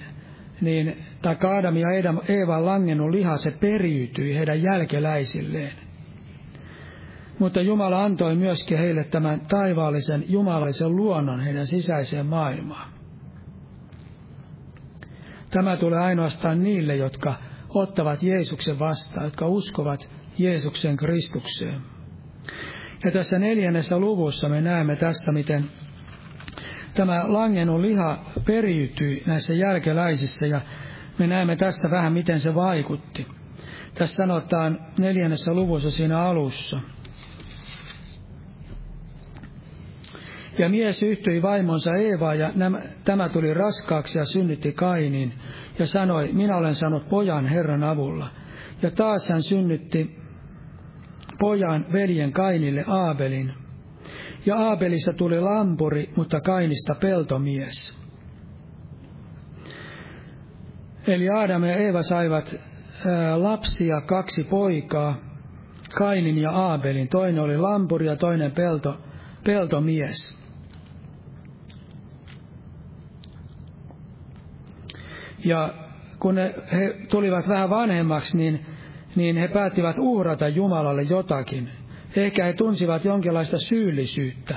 niin 0.61 1.05
tai 1.23 1.37
Adam 1.59 1.77
ja 1.77 1.89
Eevan 2.29 2.67
langennut 2.67 3.11
liha, 3.11 3.37
se 3.37 3.51
periytyi 3.51 4.35
heidän 4.35 4.63
jälkeläisilleen. 4.63 5.73
Mutta 7.39 7.61
Jumala 7.61 8.05
antoi 8.05 8.35
myöskin 8.35 8.79
heille 8.79 9.05
tämän 9.05 9.41
taivaallisen 9.41 10.25
jumalallisen 10.29 10.97
luonnon 10.97 11.41
heidän 11.41 11.67
sisäiseen 11.67 12.27
maailmaan. 12.27 12.93
Tämä 15.51 15.77
tulee 15.77 15.99
ainoastaan 15.99 16.63
niille, 16.63 16.97
jotka 16.97 17.35
ottavat 17.69 18.23
Jeesuksen 18.23 18.79
vastaan, 18.79 19.25
jotka 19.25 19.47
uskovat 19.47 20.09
Jeesuksen 20.39 20.97
Kristukseen. 20.97 21.81
Ja 23.05 23.11
tässä 23.11 23.39
neljännessä 23.39 23.99
luvussa 23.99 24.49
me 24.49 24.61
näemme 24.61 24.97
tässä, 24.97 25.33
miten 25.33 25.65
tämä 26.95 27.25
langennut 27.27 27.81
liha 27.81 28.25
periytyi 28.45 29.23
näissä 29.27 29.55
jälkeläisissä 29.55 30.47
ja 30.47 30.61
me 31.19 31.27
näemme 31.27 31.57
tässä 31.57 31.91
vähän, 31.91 32.13
miten 32.13 32.41
se 32.41 32.55
vaikutti. 32.55 33.27
Tässä 33.95 34.17
sanotaan 34.17 34.79
neljännessä 34.99 35.55
luvussa 35.55 35.91
siinä 35.91 36.21
alussa. 36.21 36.81
Ja 40.59 40.69
mies 40.69 41.03
yhtyi 41.03 41.43
vaimonsa 41.43 41.91
Eevaa, 41.95 42.35
ja 42.35 42.53
nämä, 42.55 42.81
tämä 43.05 43.29
tuli 43.29 43.55
raskaaksi 43.55 44.19
ja 44.19 44.25
synnytti 44.25 44.73
Kainin, 44.73 45.35
ja 45.79 45.87
sanoi, 45.87 46.33
minä 46.33 46.57
olen 46.57 46.75
saanut 46.75 47.09
pojan 47.09 47.47
Herran 47.47 47.85
avulla. 47.85 48.29
Ja 48.83 48.91
taas 48.91 49.29
hän 49.29 49.43
synnytti 49.43 50.26
pojan 51.39 51.87
veljen 51.93 52.33
Kainille 52.33 52.85
Aabelin. 52.87 53.53
Ja 54.47 54.57
Aabelissa 54.57 55.13
tuli 55.13 55.41
lampuri, 55.41 56.13
mutta 56.17 56.41
Kainista 56.41 56.95
peltomies. 56.95 57.99
Eli 61.07 61.31
Adam 61.31 61.65
ja 61.65 61.77
Eeva 61.77 62.03
saivat 62.03 62.55
lapsia, 63.37 64.01
kaksi 64.01 64.45
poikaa, 64.45 65.17
Kainin 65.99 66.39
ja 66.39 66.51
Aabelin. 66.51 67.09
Toinen 67.09 67.43
oli 67.43 67.57
lampuri 67.57 68.07
ja 68.07 68.17
toinen 68.17 68.53
pelto, 68.53 68.97
peltomies. 69.45 70.39
Ja 75.45 75.75
kun 76.19 76.37
he 76.73 76.97
tulivat 77.11 77.49
vähän 77.49 77.71
vanhemmaksi, 77.71 78.37
niin, 78.37 78.67
niin 79.17 79.37
he 79.37 79.49
päättivät 79.49 79.99
uhrata 79.99 80.49
Jumalalle 80.49 81.03
jotakin. 81.03 81.69
Ehkä 82.17 82.45
he 82.45 82.53
tunsivat 82.53 83.05
jonkinlaista 83.05 83.59
syyllisyyttä, 83.59 84.57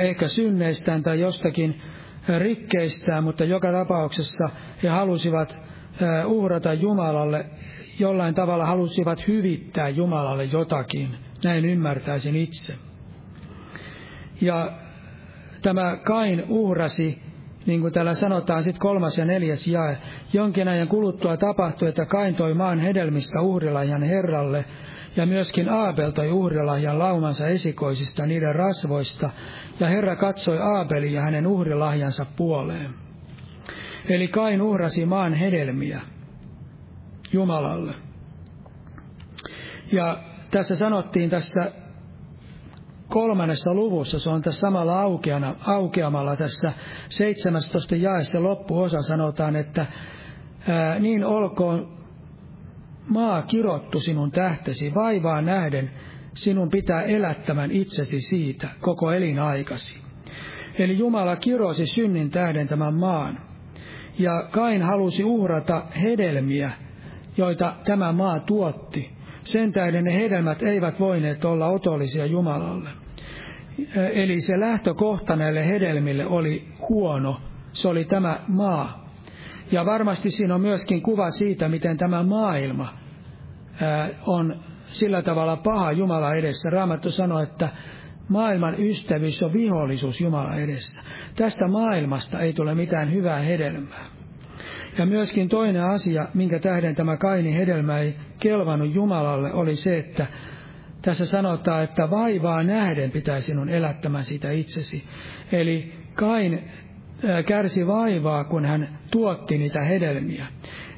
ehkä 0.00 0.28
synneistään 0.28 1.02
tai 1.02 1.20
jostakin 1.20 1.80
rikkeistään, 2.38 3.24
mutta 3.24 3.44
joka 3.44 3.72
tapauksessa 3.72 4.48
he 4.82 4.88
halusivat 4.88 5.56
uhrata 6.26 6.72
Jumalalle, 6.72 7.46
jollain 7.98 8.34
tavalla 8.34 8.66
halusivat 8.66 9.28
hyvittää 9.28 9.88
Jumalalle 9.88 10.44
jotakin. 10.44 11.16
Näin 11.44 11.64
ymmärtäisin 11.64 12.36
itse. 12.36 12.74
Ja 14.40 14.72
tämä 15.62 15.96
Kain 15.96 16.44
uhrasi 16.48 17.22
niin 17.68 17.80
kuin 17.80 17.92
täällä 17.92 18.14
sanotaan 18.14 18.62
sitten 18.62 18.80
kolmas 18.80 19.18
ja 19.18 19.24
neljäs 19.24 19.66
jae. 19.66 19.98
Jonkin 20.32 20.68
ajan 20.68 20.88
kuluttua 20.88 21.36
tapahtui, 21.36 21.88
että 21.88 22.06
Kain 22.06 22.34
toi 22.34 22.54
maan 22.54 22.78
hedelmistä 22.78 23.40
uhrilahjan 23.40 24.02
Herralle, 24.02 24.64
ja 25.16 25.26
myöskin 25.26 25.68
Aabel 25.68 26.10
toi 26.10 26.30
uhrilahjan 26.30 26.98
laumansa 26.98 27.48
esikoisista 27.48 28.26
niiden 28.26 28.54
rasvoista, 28.54 29.30
ja 29.80 29.86
Herra 29.86 30.16
katsoi 30.16 30.58
Aabelin 30.58 31.12
ja 31.12 31.22
hänen 31.22 31.46
uhrilahjansa 31.46 32.26
puoleen. 32.36 32.90
Eli 34.08 34.28
Kain 34.28 34.62
uhrasi 34.62 35.06
maan 35.06 35.34
hedelmiä 35.34 36.00
Jumalalle. 37.32 37.94
Ja 39.92 40.18
tässä 40.50 40.76
sanottiin 40.76 41.30
tässä 41.30 41.72
kolmannessa 43.08 43.74
luvussa, 43.74 44.20
se 44.20 44.30
on 44.30 44.42
tässä 44.42 44.60
samalla 44.60 45.00
aukeana, 45.00 45.54
aukeamalla 45.66 46.36
tässä 46.36 46.72
17 47.08 47.96
jaessa 47.96 48.42
loppuosa 48.42 49.02
sanotaan, 49.02 49.56
että 49.56 49.86
ää, 50.68 50.98
niin 50.98 51.24
olkoon 51.24 51.98
maa 53.08 53.42
kirottu 53.42 54.00
sinun 54.00 54.30
tähtesi, 54.30 54.94
vaivaa 54.94 55.42
nähden 55.42 55.90
sinun 56.34 56.70
pitää 56.70 57.02
elättämän 57.02 57.70
itsesi 57.70 58.20
siitä 58.20 58.68
koko 58.80 59.12
elinaikasi. 59.12 60.00
Eli 60.78 60.98
Jumala 60.98 61.36
kirosi 61.36 61.86
synnin 61.86 62.30
tähden 62.30 62.68
tämän 62.68 62.94
maan. 62.94 63.40
Ja 64.18 64.48
Kain 64.50 64.82
halusi 64.82 65.24
uhrata 65.24 65.82
hedelmiä, 66.02 66.72
joita 67.36 67.74
tämä 67.84 68.12
maa 68.12 68.40
tuotti. 68.40 69.17
Sen 69.42 69.72
tähden 69.72 70.04
ne 70.04 70.14
hedelmät 70.14 70.62
eivät 70.62 71.00
voineet 71.00 71.44
olla 71.44 71.66
otollisia 71.66 72.26
Jumalalle. 72.26 72.90
Eli 74.12 74.40
se 74.40 74.60
lähtökohta 74.60 75.36
näille 75.36 75.66
hedelmille 75.66 76.26
oli 76.26 76.68
huono. 76.88 77.40
Se 77.72 77.88
oli 77.88 78.04
tämä 78.04 78.40
maa. 78.48 79.08
Ja 79.72 79.86
varmasti 79.86 80.30
siinä 80.30 80.54
on 80.54 80.60
myöskin 80.60 81.02
kuva 81.02 81.30
siitä, 81.30 81.68
miten 81.68 81.96
tämä 81.96 82.22
maailma 82.22 82.98
on 84.26 84.60
sillä 84.86 85.22
tavalla 85.22 85.56
paha 85.56 85.92
Jumala 85.92 86.34
edessä. 86.34 86.70
Raamattu 86.70 87.10
sanoi, 87.10 87.42
että 87.42 87.68
maailman 88.28 88.80
ystävyys 88.80 89.42
on 89.42 89.52
vihollisuus 89.52 90.20
Jumala 90.20 90.54
edessä. 90.56 91.02
Tästä 91.36 91.68
maailmasta 91.68 92.40
ei 92.40 92.52
tule 92.52 92.74
mitään 92.74 93.12
hyvää 93.12 93.38
hedelmää. 93.38 94.17
Ja 94.98 95.06
myöskin 95.06 95.48
toinen 95.48 95.84
asia, 95.84 96.28
minkä 96.34 96.58
tähden 96.58 96.94
tämä 96.94 97.16
Kaini 97.16 97.54
hedelmä 97.54 97.98
ei 97.98 98.14
kelvannut 98.40 98.94
Jumalalle, 98.94 99.52
oli 99.52 99.76
se, 99.76 99.98
että 99.98 100.26
tässä 101.02 101.26
sanotaan, 101.26 101.84
että 101.84 102.10
vaivaa 102.10 102.62
nähden 102.62 103.10
pitää 103.10 103.40
sinun 103.40 103.68
elättämään 103.68 104.24
sitä 104.24 104.50
itsesi. 104.50 105.04
Eli 105.52 105.92
Kain 106.14 106.70
kärsi 107.46 107.86
vaivaa, 107.86 108.44
kun 108.44 108.64
hän 108.64 108.98
tuotti 109.10 109.58
niitä 109.58 109.80
hedelmiä. 109.80 110.46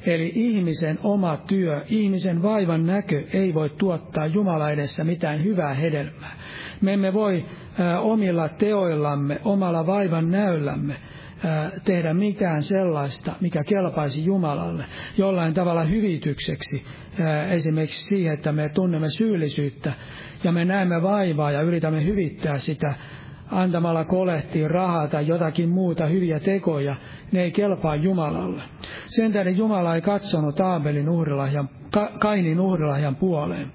Eli 0.05 0.31
ihmisen 0.35 0.99
oma 1.03 1.37
työ, 1.37 1.85
ihmisen 1.89 2.41
vaivan 2.41 2.85
näkö 2.85 3.23
ei 3.33 3.53
voi 3.53 3.69
tuottaa 3.69 4.25
Jumala 4.25 4.69
edessä 4.71 5.03
mitään 5.03 5.43
hyvää 5.43 5.73
hedelmää. 5.73 6.35
Me 6.81 6.93
emme 6.93 7.13
voi 7.13 7.45
omilla 8.01 8.49
teoillamme, 8.49 9.41
omalla 9.45 9.85
vaivan 9.87 10.31
näöllämme 10.31 10.95
tehdä 11.83 12.13
mitään 12.13 12.63
sellaista, 12.63 13.31
mikä 13.41 13.63
kelpaisi 13.63 14.25
Jumalalle 14.25 14.85
jollain 15.17 15.53
tavalla 15.53 15.83
hyvitykseksi, 15.83 16.85
esimerkiksi 17.49 18.05
siihen, 18.05 18.33
että 18.33 18.51
me 18.51 18.69
tunnemme 18.69 19.09
syyllisyyttä 19.09 19.93
ja 20.43 20.51
me 20.51 20.65
näemme 20.65 21.01
vaivaa 21.01 21.51
ja 21.51 21.61
yritämme 21.61 22.05
hyvittää 22.05 22.57
sitä 22.57 22.93
antamalla 23.51 24.05
kolehtiin 24.05 24.71
rahaa 24.71 25.07
tai 25.07 25.27
jotakin 25.27 25.69
muuta 25.69 26.05
hyviä 26.05 26.39
tekoja, 26.39 26.95
ne 27.31 27.41
ei 27.41 27.51
kelpaa 27.51 27.95
Jumalalle. 27.95 28.63
Sen 29.05 29.33
tähden 29.33 29.57
Jumala 29.57 29.95
ei 29.95 30.01
katsonut 30.01 30.59
Aabelin 30.59 31.09
uhrilahjan, 31.09 31.69
Ka, 31.93 32.11
Kainin 32.19 32.59
uhrilahjan 32.59 33.15
puoleen, 33.15 33.71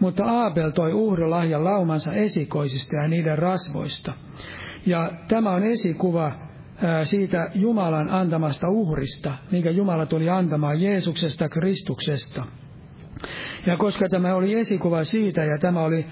mutta 0.00 0.24
Aabel 0.24 0.70
toi 0.70 0.92
uhrilahjan 0.92 1.64
laumansa 1.64 2.12
esikoisista 2.12 2.96
ja 2.96 3.08
niiden 3.08 3.38
rasvoista. 3.38 4.12
Ja 4.86 5.10
tämä 5.28 5.50
on 5.50 5.62
esikuva 5.62 6.49
siitä 7.04 7.50
Jumalan 7.54 8.10
antamasta 8.10 8.68
uhrista, 8.68 9.34
minkä 9.50 9.70
Jumala 9.70 10.06
tuli 10.06 10.28
antamaan 10.30 10.80
Jeesuksesta 10.80 11.48
Kristuksesta. 11.48 12.46
Ja 13.66 13.76
koska 13.76 14.08
tämä 14.08 14.34
oli 14.34 14.54
esikuva 14.54 15.04
siitä 15.04 15.44
ja 15.44 15.58
tämä 15.58 15.80
oli 15.80 16.06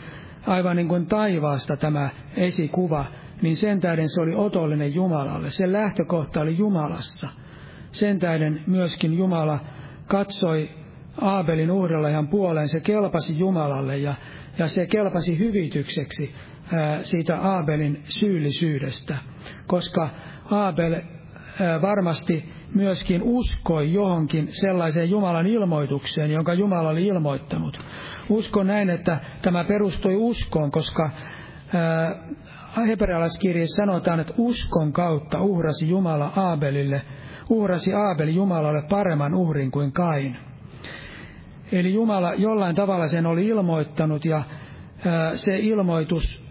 aivan 0.46 0.76
niin 0.76 0.88
kuin 0.88 1.06
taivaasta 1.06 1.76
tämä 1.76 2.10
esikuva, 2.36 3.06
niin 3.42 3.56
sen 3.56 3.80
tähden 3.80 4.08
se 4.08 4.22
oli 4.22 4.34
otollinen 4.34 4.94
Jumalalle. 4.94 5.50
Sen 5.50 5.72
lähtökohta 5.72 6.40
oli 6.40 6.58
Jumalassa. 6.58 7.28
Sen 7.92 8.18
tähden 8.18 8.64
myöskin 8.66 9.14
Jumala 9.14 9.58
katsoi 10.06 10.70
Aabelin 11.20 11.70
uhrilajan 11.70 12.28
puoleen, 12.28 12.68
se 12.68 12.80
kelpasi 12.80 13.38
Jumalalle 13.38 13.98
ja, 13.98 14.14
ja 14.58 14.68
se 14.68 14.86
kelpasi 14.86 15.38
hyvitykseksi 15.38 16.34
ää, 16.72 17.02
siitä 17.02 17.40
Aabelin 17.40 18.02
syyllisyydestä, 18.08 19.18
koska 19.66 20.10
Aabel 20.50 21.02
varmasti 21.82 22.52
myöskin 22.74 23.22
uskoi 23.22 23.92
johonkin 23.92 24.48
sellaiseen 24.50 25.10
Jumalan 25.10 25.46
ilmoitukseen, 25.46 26.30
jonka 26.30 26.54
Jumala 26.54 26.88
oli 26.88 27.06
ilmoittanut. 27.06 27.80
Uskon 28.28 28.66
näin, 28.66 28.90
että 28.90 29.20
tämä 29.42 29.64
perustui 29.64 30.16
uskoon, 30.16 30.70
koska 30.70 31.10
hebrealaiskirjassa 32.86 33.84
sanotaan, 33.84 34.20
että 34.20 34.34
uskon 34.36 34.92
kautta 34.92 35.40
uhrasi 35.40 35.88
Jumala 35.88 36.32
Aabelille, 36.36 37.02
uhrasi 37.50 37.94
Aabel 37.94 38.28
Jumalalle 38.28 38.82
paremman 38.88 39.34
uhrin 39.34 39.70
kuin 39.70 39.92
Kain. 39.92 40.36
Eli 41.72 41.94
Jumala 41.94 42.34
jollain 42.34 42.74
tavalla 42.74 43.08
sen 43.08 43.26
oli 43.26 43.46
ilmoittanut 43.46 44.24
ja 44.24 44.42
se 45.34 45.58
ilmoitus, 45.58 46.47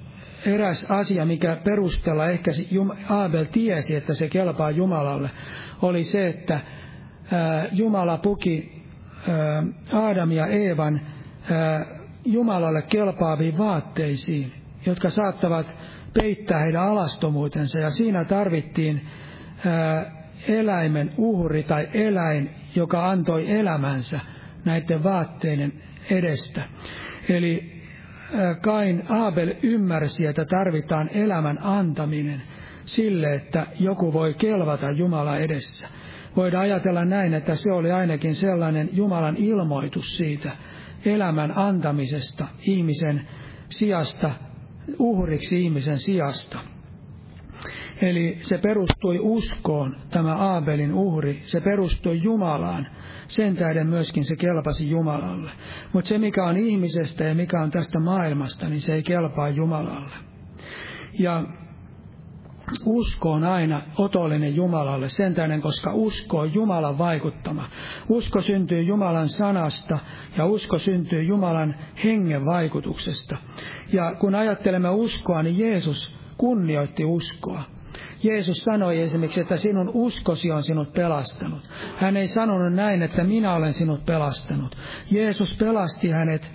eräs 0.47 0.86
asia, 0.89 1.25
mikä 1.25 1.57
perustella 1.63 2.25
ehkä 2.25 2.51
Aabel 3.10 3.45
tiesi, 3.45 3.95
että 3.95 4.13
se 4.13 4.29
kelpaa 4.29 4.71
Jumalalle, 4.71 5.29
oli 5.81 6.03
se, 6.03 6.27
että 6.27 6.60
Jumala 7.71 8.17
puki 8.17 8.83
Adam 9.93 10.31
ja 10.31 10.47
Eevan 10.47 11.01
Jumalalle 12.25 12.81
kelpaaviin 12.81 13.57
vaatteisiin, 13.57 14.53
jotka 14.86 15.10
saattavat 15.10 15.77
peittää 16.13 16.60
heidän 16.60 16.83
alastomuutensa. 16.83 17.79
Ja 17.79 17.89
siinä 17.89 18.25
tarvittiin 18.25 19.07
eläimen 20.47 21.13
uhri 21.17 21.63
tai 21.63 21.88
eläin, 21.93 22.49
joka 22.75 23.10
antoi 23.10 23.51
elämänsä 23.51 24.19
näiden 24.65 25.03
vaatteiden 25.03 25.73
edestä. 26.12 26.63
Eli 27.29 27.76
Kain 28.61 29.03
Abel 29.09 29.53
ymmärsi, 29.63 30.25
että 30.25 30.45
tarvitaan 30.45 31.09
elämän 31.13 31.57
antaminen 31.61 32.41
sille, 32.85 33.33
että 33.33 33.67
joku 33.79 34.13
voi 34.13 34.33
kelvata 34.33 34.91
Jumala 34.91 35.37
edessä. 35.37 35.87
Voidaan 36.35 36.63
ajatella 36.63 37.05
näin, 37.05 37.33
että 37.33 37.55
se 37.55 37.71
oli 37.71 37.91
ainakin 37.91 38.35
sellainen 38.35 38.89
Jumalan 38.93 39.37
ilmoitus 39.37 40.15
siitä 40.15 40.51
elämän 41.05 41.57
antamisesta 41.57 42.47
ihmisen 42.61 43.27
sijasta, 43.69 44.31
uhriksi 44.99 45.61
ihmisen 45.61 45.99
sijasta. 45.99 46.59
Eli 48.01 48.38
se 48.41 48.57
perustui 48.57 49.19
uskoon, 49.21 49.95
tämä 50.10 50.36
Aabelin 50.36 50.93
uhri, 50.93 51.39
se 51.41 51.62
perustui 51.62 52.23
Jumalaan. 52.23 52.88
Sen 53.27 53.55
tähden 53.55 53.88
myöskin 53.88 54.25
se 54.25 54.36
kelpasi 54.36 54.89
Jumalalle. 54.89 55.51
Mutta 55.93 56.07
se, 56.07 56.17
mikä 56.17 56.45
on 56.45 56.57
ihmisestä 56.57 57.23
ja 57.23 57.36
mikä 57.36 57.62
on 57.62 57.71
tästä 57.71 57.99
maailmasta, 57.99 58.69
niin 58.69 58.81
se 58.81 58.95
ei 58.95 59.03
kelpaa 59.03 59.49
Jumalalle. 59.49 60.15
Ja 61.19 61.43
usko 62.86 63.31
on 63.31 63.43
aina 63.43 63.81
otollinen 63.97 64.55
Jumalalle 64.55 65.10
sen 65.10 65.36
tähden, 65.36 65.62
koska 65.62 65.93
usko 65.93 66.39
on 66.39 66.53
Jumalan 66.53 66.97
vaikuttama. 66.97 67.69
Usko 68.10 68.41
syntyy 68.41 68.81
Jumalan 68.81 69.29
sanasta 69.29 69.99
ja 70.38 70.45
usko 70.45 70.77
syntyy 70.77 71.23
Jumalan 71.23 71.75
hengen 72.03 72.45
vaikutuksesta. 72.45 73.38
Ja 73.93 74.15
kun 74.19 74.36
ajattelemme 74.36 74.89
uskoa, 74.89 75.43
niin 75.43 75.60
Jeesus 75.60 76.17
kunnioitti 76.38 77.05
uskoa. 77.05 77.76
Jeesus 78.23 78.63
sanoi 78.63 79.01
esimerkiksi, 79.01 79.41
että 79.41 79.57
sinun 79.57 79.91
uskosi 79.93 80.51
on 80.51 80.63
sinut 80.63 80.93
pelastanut. 80.93 81.69
Hän 81.97 82.17
ei 82.17 82.27
sanonut 82.27 82.73
näin, 82.73 83.01
että 83.01 83.23
minä 83.23 83.55
olen 83.55 83.73
sinut 83.73 84.05
pelastanut. 84.05 84.77
Jeesus 85.12 85.57
pelasti 85.57 86.10
hänet 86.10 86.51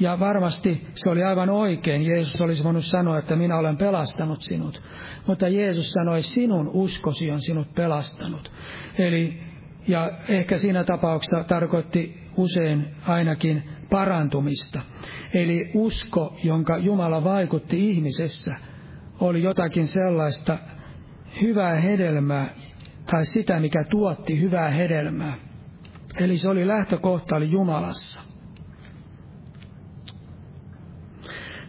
ja 0.00 0.20
varmasti 0.20 0.86
se 0.94 1.10
oli 1.10 1.24
aivan 1.24 1.50
oikein. 1.50 2.02
Jeesus 2.02 2.40
olisi 2.40 2.64
voinut 2.64 2.84
sanoa, 2.84 3.18
että 3.18 3.36
minä 3.36 3.56
olen 3.56 3.76
pelastanut 3.76 4.42
sinut. 4.42 4.82
Mutta 5.26 5.48
Jeesus 5.48 5.90
sanoi, 5.90 6.22
sinun 6.22 6.70
uskosi 6.72 7.30
on 7.30 7.40
sinut 7.40 7.74
pelastanut. 7.74 8.52
Eli, 8.98 9.42
ja 9.88 10.10
ehkä 10.28 10.58
siinä 10.58 10.84
tapauksessa 10.84 11.44
tarkoitti 11.44 12.24
usein 12.36 12.96
ainakin 13.06 13.62
parantumista. 13.90 14.80
Eli 15.34 15.70
usko, 15.74 16.36
jonka 16.44 16.78
Jumala 16.78 17.24
vaikutti 17.24 17.90
ihmisessä, 17.90 18.54
oli 19.20 19.42
jotakin 19.42 19.86
sellaista 19.86 20.58
hyvää 21.40 21.74
hedelmää, 21.80 22.54
tai 23.10 23.26
sitä, 23.26 23.60
mikä 23.60 23.84
tuotti 23.90 24.40
hyvää 24.40 24.70
hedelmää. 24.70 25.34
Eli 26.20 26.38
se 26.38 26.48
oli 26.48 26.66
lähtökohta 26.66 27.36
oli 27.36 27.50
Jumalassa. 27.50 28.22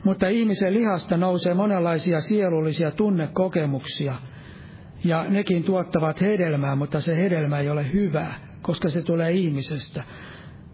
Mutta 0.04 0.28
ihmisen 0.28 0.74
lihasta 0.74 1.18
nousee 1.18 1.54
monenlaisia 1.54 2.22
sielullisia 2.22 2.92
tunnekokemuksia, 2.92 4.16
ja 5.04 5.26
nekin 5.30 5.64
tuottavat 5.64 6.22
hedelmää, 6.22 6.76
mutta 6.76 7.02
se 7.02 7.18
hedelmä 7.18 7.60
ei 7.60 7.70
ole 7.70 7.94
hyvää, 7.94 8.40
koska 8.62 8.90
se 8.90 9.02
tulee 9.02 9.32
ihmisestä. 9.32 10.04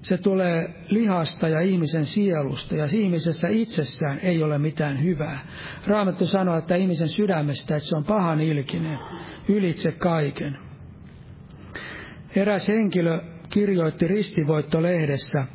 Se 0.02 0.18
tulee 0.18 0.74
lihasta 0.90 1.48
ja 1.48 1.60
ihmisen 1.60 2.06
sielusta, 2.06 2.76
ja 2.76 2.86
ihmisessä 2.94 3.48
itsessään 3.48 4.20
ei 4.20 4.44
ole 4.44 4.58
mitään 4.58 5.04
hyvää. 5.04 5.46
Raamattu 5.88 6.26
sanoo, 6.26 6.58
että 6.58 6.76
ihmisen 6.76 7.10
sydämestä, 7.10 7.76
että 7.76 7.90
se 7.90 7.98
on 7.98 8.04
pahan 8.04 8.42
ilkinen, 8.42 9.00
ylitse 9.48 9.92
kaiken. 9.92 10.58
Eräs 12.36 12.68
henkilö 12.68 13.22
kirjoitti 13.50 14.08
ristivoittolehdessä, 14.08 15.46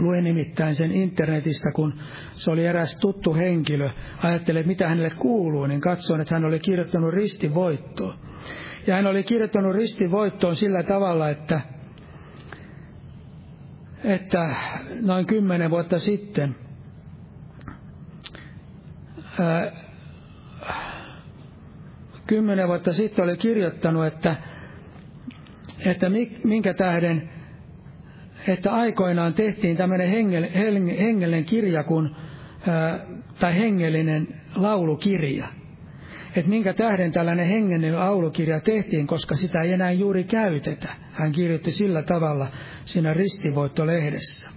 Luen 0.00 0.24
nimittäin 0.24 0.74
sen 0.74 0.92
internetistä, 0.92 1.70
kun 1.74 1.94
se 2.32 2.50
oli 2.50 2.66
eräs 2.66 2.96
tuttu 3.00 3.34
henkilö. 3.34 3.90
Ajattelin, 4.22 4.60
että 4.60 4.68
mitä 4.68 4.88
hänelle 4.88 5.10
kuuluu, 5.18 5.66
niin 5.66 5.80
katsoin, 5.80 6.20
että 6.20 6.34
hän 6.34 6.44
oli 6.44 6.58
kirjoittanut 6.58 7.14
ristivoittoon. 7.14 8.14
Ja 8.86 8.94
hän 8.94 9.06
oli 9.06 9.22
kirjoittanut 9.22 9.74
ristivoittoon 9.74 10.56
sillä 10.56 10.82
tavalla, 10.82 11.30
että, 11.30 11.60
että 14.04 14.54
noin 15.02 15.26
kymmenen 15.26 15.70
vuotta 15.70 15.98
sitten 15.98 16.56
ää, 19.40 19.72
kymmenen 22.26 22.68
vuotta 22.68 22.92
sitten 22.92 23.24
oli 23.24 23.36
kirjoittanut, 23.36 24.06
että, 24.06 24.36
että 25.78 26.06
minkä 26.44 26.74
tähden 26.74 27.30
että 28.48 28.72
aikoinaan 28.72 29.34
tehtiin 29.34 29.76
tämmöinen 29.76 30.08
hengellinen 30.98 31.44
kirja 31.44 31.84
kun, 31.84 32.16
tai 33.40 33.58
hengellinen 33.58 34.28
laulukirja. 34.56 35.48
Että 36.38 36.50
minkä 36.50 36.72
tähden 36.72 37.12
tällainen 37.12 37.46
hengellinen 37.46 37.98
laulukirja 37.98 38.60
tehtiin, 38.60 39.06
koska 39.06 39.36
sitä 39.36 39.60
ei 39.60 39.72
enää 39.72 39.92
juuri 39.92 40.24
käytetä. 40.24 40.96
Hän 41.12 41.32
kirjoitti 41.32 41.70
sillä 41.70 42.02
tavalla 42.02 42.48
siinä 42.84 43.14
ristivoittolehdessä. 43.14 44.48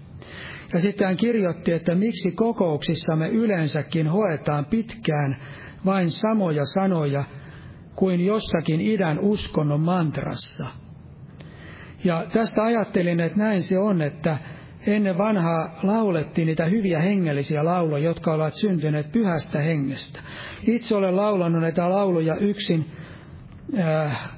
Ja 0.73 0.81
sitten 0.81 1.07
hän 1.07 1.17
kirjoitti, 1.17 1.73
että 1.73 1.95
miksi 1.95 2.31
kokouksissamme 2.31 3.29
yleensäkin 3.29 4.07
hoetaan 4.07 4.65
pitkään 4.65 5.41
vain 5.85 6.11
samoja 6.11 6.65
sanoja 6.65 7.23
kuin 7.95 8.25
jossakin 8.25 8.81
idän 8.81 9.19
uskonnon 9.19 9.81
mantrassa– 9.81 10.65
ja 12.03 12.25
tästä 12.33 12.63
ajattelin, 12.63 13.19
että 13.19 13.37
näin 13.37 13.63
se 13.63 13.79
on, 13.79 14.01
että 14.01 14.37
ennen 14.87 15.17
vanhaa 15.17 15.79
laulettiin 15.83 16.47
niitä 16.47 16.65
hyviä 16.65 16.99
hengellisiä 16.99 17.65
lauluja, 17.65 18.03
jotka 18.03 18.33
ovat 18.33 18.53
syntyneet 18.53 19.11
pyhästä 19.11 19.59
hengestä. 19.59 20.19
Itse 20.67 20.95
olen 20.95 21.15
laulanut 21.15 21.61
näitä 21.61 21.89
lauluja 21.89 22.35
yksin, 22.35 22.85
äh, 23.79 24.29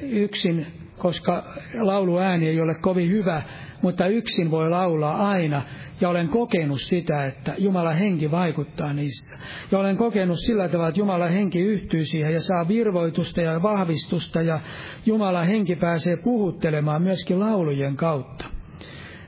yksin, 0.00 0.66
koska 0.98 1.44
lauluääni 1.80 2.48
ei 2.48 2.60
ole 2.60 2.74
kovin 2.74 3.10
hyvä, 3.10 3.42
mutta 3.82 4.06
yksin 4.06 4.50
voi 4.50 4.70
laulaa 4.70 5.28
aina. 5.28 5.62
Ja 6.00 6.08
olen 6.08 6.28
kokenut 6.28 6.80
sitä, 6.80 7.20
että 7.20 7.54
Jumala 7.58 7.92
henki 7.92 8.30
vaikuttaa 8.30 8.92
niissä. 8.92 9.36
Ja 9.72 9.78
olen 9.78 9.96
kokenut 9.96 10.38
sillä 10.38 10.68
tavalla, 10.68 10.88
että 10.88 11.00
Jumala 11.00 11.26
henki 11.26 11.60
yhtyy 11.60 12.04
siihen 12.04 12.32
ja 12.32 12.40
saa 12.40 12.68
virvoitusta 12.68 13.40
ja 13.40 13.62
vahvistusta 13.62 14.42
ja 14.42 14.60
Jumala 15.06 15.44
henki 15.44 15.76
pääsee 15.76 16.16
puhuttelemaan 16.16 17.02
myöskin 17.02 17.40
laulujen 17.40 17.96
kautta. 17.96 18.53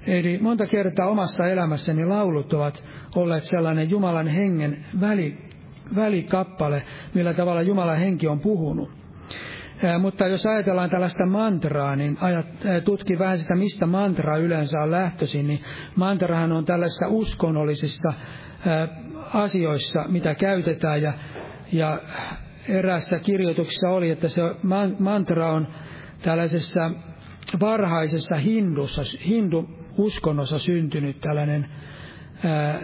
Eli 0.07 0.39
monta 0.39 0.67
kertaa 0.67 1.09
omassa 1.09 1.47
elämässäni 1.47 2.05
laulut 2.05 2.53
ovat 2.53 2.85
olleet 3.17 3.45
sellainen 3.45 3.91
Jumalan 3.91 4.29
hengen 4.29 4.85
väli, 5.01 5.39
välikappale, 5.95 6.83
millä 7.15 7.35
tavalla 7.35 7.63
Jumalan 7.63 7.99
henki 7.99 8.29
on 8.29 8.41
puhunut. 8.41 8.91
Mutta 10.01 10.27
jos 10.27 10.47
ajatellaan 10.47 10.91
tällaista 10.91 11.27
mantraa, 11.27 11.97
niin 11.97 12.19
ajat, 12.21 12.47
tutki 12.85 13.19
vähän 13.19 13.39
sitä, 13.39 13.55
mistä 13.55 13.87
mantra 13.87 14.37
yleensä 14.37 14.83
on 14.83 14.91
lähtöisin, 14.91 15.47
niin 15.47 15.61
mantrahan 15.97 16.53
on 16.53 16.65
tällaisissa 16.65 17.09
uskonnollisissa 17.09 18.13
asioissa, 19.33 20.05
mitä 20.09 20.35
käytetään, 20.35 21.03
ja, 21.03 21.13
ja 21.73 21.99
erässä 22.69 23.19
kirjoituksessa 23.19 23.89
oli, 23.89 24.11
että 24.11 24.29
se 24.29 24.43
mantra 24.99 25.53
on 25.53 25.69
tällaisessa 26.23 26.91
varhaisessa 27.61 28.37
hindussa, 28.37 29.03
hindu 29.27 29.86
uskonnossa 29.99 30.59
syntynyt 30.59 31.21
tällainen 31.21 31.69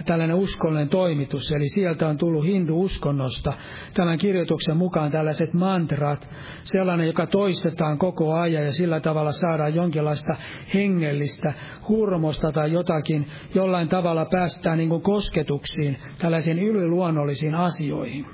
tällainen 0.06 0.36
uskollinen 0.36 0.88
toimitus, 0.88 1.50
eli 1.50 1.68
sieltä 1.68 2.08
on 2.08 2.18
tullut 2.18 2.44
hindu-uskonnosta 2.44 3.52
tämän 3.94 4.18
kirjoituksen 4.18 4.76
mukaan 4.76 5.10
tällaiset 5.10 5.52
mantrat, 5.52 6.30
sellainen, 6.62 7.06
joka 7.06 7.26
toistetaan 7.26 7.98
koko 7.98 8.34
ajan 8.34 8.64
ja 8.64 8.72
sillä 8.72 9.00
tavalla 9.00 9.32
saadaan 9.32 9.74
jonkinlaista 9.74 10.36
hengellistä 10.74 11.52
hurmosta 11.88 12.52
tai 12.52 12.72
jotakin, 12.72 13.30
jollain 13.54 13.88
tavalla 13.88 14.24
päästään 14.24 14.78
niin 14.78 14.88
kuin 14.88 15.02
kosketuksiin, 15.02 15.98
tällaisiin 16.18 16.58
yliluonnollisiin 16.58 17.54
asioihin. 17.54 18.26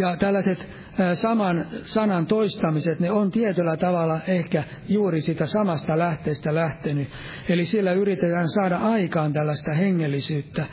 Ja 0.00 0.16
tällaiset 0.16 0.79
saman 1.14 1.66
sanan 1.82 2.26
toistamiset, 2.26 3.00
ne 3.00 3.10
on 3.10 3.30
tietyllä 3.30 3.76
tavalla 3.76 4.20
ehkä 4.26 4.64
juuri 4.88 5.20
sitä 5.20 5.46
samasta 5.46 5.98
lähteestä 5.98 6.54
lähtenyt. 6.54 7.08
Eli 7.48 7.64
sillä 7.64 7.92
yritetään 7.92 8.48
saada 8.48 8.76
aikaan 8.76 9.32
tällaista 9.32 9.74
hengellisyyttä, 9.74 10.66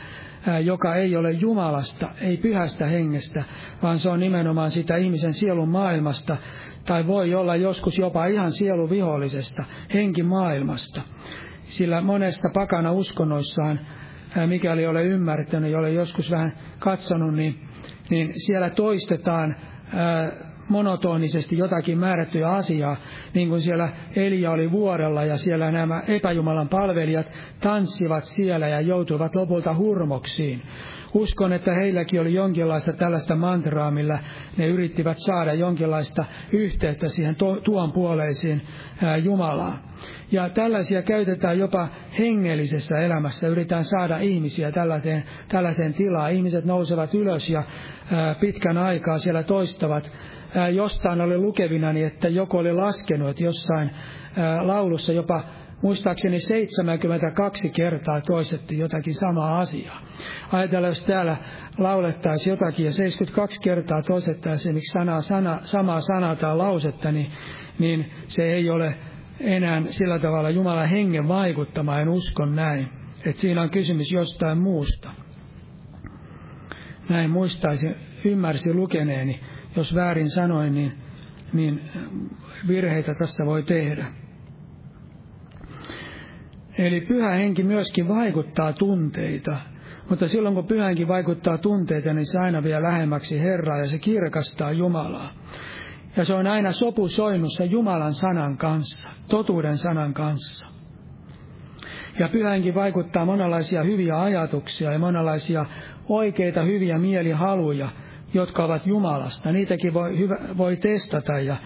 joka 0.64 0.94
ei 0.94 1.16
ole 1.16 1.32
Jumalasta, 1.32 2.08
ei 2.20 2.36
pyhästä 2.36 2.86
hengestä, 2.86 3.44
vaan 3.82 3.98
se 3.98 4.08
on 4.08 4.20
nimenomaan 4.20 4.70
sitä 4.70 4.96
ihmisen 4.96 5.32
sielun 5.32 5.68
maailmasta, 5.68 6.36
tai 6.84 7.06
voi 7.06 7.34
olla 7.34 7.56
joskus 7.56 7.98
jopa 7.98 8.26
ihan 8.26 8.52
sieluvihollisesta, 8.52 9.64
henkimaailmasta. 9.94 11.00
Sillä 11.62 12.00
monesta 12.00 12.48
pakana 12.54 12.92
uskonnoissaan, 12.92 13.80
mikäli 14.46 14.86
ole 14.86 15.04
ymmärtänyt 15.04 15.74
ole 15.74 15.90
joskus 15.90 16.30
vähän 16.30 16.52
katsonut, 16.78 17.34
niin, 17.34 17.68
niin 18.10 18.32
siellä 18.36 18.70
toistetaan 18.70 19.56
monotonisesti 20.68 21.58
jotakin 21.58 21.98
määrättyä 21.98 22.48
asiaa, 22.48 22.96
niin 23.34 23.48
kuin 23.48 23.62
siellä 23.62 23.88
Elia 24.16 24.50
oli 24.50 24.70
vuorella 24.70 25.24
ja 25.24 25.38
siellä 25.38 25.70
nämä 25.70 26.02
epäjumalan 26.08 26.68
palvelijat 26.68 27.26
tanssivat 27.60 28.24
siellä 28.24 28.68
ja 28.68 28.80
joutuivat 28.80 29.34
lopulta 29.34 29.74
hurmoksiin. 29.74 30.62
Uskon, 31.14 31.52
että 31.52 31.74
heilläkin 31.74 32.20
oli 32.20 32.34
jonkinlaista 32.34 32.92
tällaista 32.92 33.36
mantraa, 33.36 33.90
millä 33.90 34.18
ne 34.56 34.66
yrittivät 34.66 35.16
saada 35.18 35.54
jonkinlaista 35.54 36.24
yhteyttä 36.52 37.08
siihen 37.08 37.36
tuon 37.64 37.92
puoleisiin 37.92 38.62
Jumalaan. 39.22 39.78
Ja 40.32 40.48
tällaisia 40.48 41.02
käytetään 41.02 41.58
jopa 41.58 41.88
hengellisessä 42.18 42.98
elämässä. 42.98 43.48
Yritetään 43.48 43.84
saada 43.84 44.18
ihmisiä 44.18 44.72
tällaiseen, 44.72 45.24
tällaiseen 45.48 45.94
tilaan. 45.94 46.32
Ihmiset 46.32 46.64
nousevat 46.64 47.14
ylös 47.14 47.50
ja 47.50 47.62
pitkän 48.40 48.78
aikaa 48.78 49.18
siellä 49.18 49.42
toistavat. 49.42 50.12
Jostain 50.72 51.20
oli 51.20 51.38
lukevina, 51.38 51.92
niin 51.92 52.06
että 52.06 52.28
joku 52.28 52.56
oli 52.56 52.72
laskenut, 52.72 53.28
että 53.28 53.44
jossain 53.44 53.90
laulussa 54.62 55.12
jopa 55.12 55.44
muistaakseni 55.82 56.40
72 56.40 57.70
kertaa 57.70 58.20
toistettiin 58.20 58.80
jotakin 58.80 59.14
samaa 59.14 59.58
asiaa. 59.58 60.02
Ajatellaan, 60.52 60.90
jos 60.90 61.04
täällä 61.04 61.36
laulettaisiin 61.78 62.52
jotakin 62.52 62.86
ja 62.86 62.92
72 62.92 63.60
kertaa 63.60 64.02
toistettaisiin 64.02 64.74
miksi 64.74 64.92
sana, 64.92 65.20
sana, 65.20 65.58
samaa 65.62 66.00
sanaa 66.00 66.36
tai 66.36 66.56
lausetta, 66.56 67.12
niin, 67.12 67.30
niin 67.78 68.12
se 68.26 68.42
ei 68.42 68.70
ole 68.70 68.94
enää 69.40 69.82
sillä 69.90 70.18
tavalla 70.18 70.50
Jumalan 70.50 70.88
hengen 70.88 71.28
vaikuttama, 71.28 72.00
en 72.00 72.08
uskon 72.08 72.56
näin. 72.56 72.88
Että 73.26 73.40
siinä 73.40 73.62
on 73.62 73.70
kysymys 73.70 74.12
jostain 74.12 74.58
muusta. 74.58 75.10
Näin 77.08 77.30
muistaisin, 77.30 77.94
ymmärsi 78.24 78.74
lukeneeni. 78.74 79.40
Jos 79.76 79.94
väärin 79.94 80.30
sanoin, 80.30 80.74
niin, 80.74 80.92
niin 81.52 81.80
virheitä 82.68 83.14
tässä 83.14 83.46
voi 83.46 83.62
tehdä. 83.62 84.06
Eli 86.78 87.00
pyhä 87.00 87.30
henki 87.30 87.62
myöskin 87.62 88.08
vaikuttaa 88.08 88.72
tunteita. 88.72 89.56
Mutta 90.10 90.28
silloin 90.28 90.54
kun 90.54 90.66
pyhä 90.66 90.86
henki 90.86 91.08
vaikuttaa 91.08 91.58
tunteita, 91.58 92.12
niin 92.14 92.26
se 92.26 92.38
aina 92.40 92.62
vie 92.62 92.82
lähemmäksi 92.82 93.40
Herraa 93.40 93.78
ja 93.78 93.86
se 93.86 93.98
kirkastaa 93.98 94.72
Jumalaa. 94.72 95.32
Ja 96.16 96.24
se 96.24 96.34
on 96.34 96.46
aina 96.46 96.72
sopusoinnussa 96.72 97.64
Jumalan 97.64 98.14
sanan 98.14 98.56
kanssa, 98.56 99.10
totuuden 99.28 99.78
sanan 99.78 100.14
kanssa. 100.14 100.66
Ja 102.18 102.28
pyhänkin 102.28 102.74
vaikuttaa 102.74 103.24
monenlaisia 103.24 103.82
hyviä 103.82 104.20
ajatuksia 104.20 104.92
ja 104.92 104.98
monenlaisia 104.98 105.66
oikeita 106.08 106.62
hyviä 106.62 106.98
mielihaluja, 106.98 107.88
jotka 108.34 108.64
ovat 108.64 108.86
Jumalasta. 108.86 109.52
Niitäkin 109.52 109.94
voi, 109.94 110.18
hyvä, 110.18 110.36
voi 110.56 110.76
testata 110.76 111.38
ja, 111.38 111.56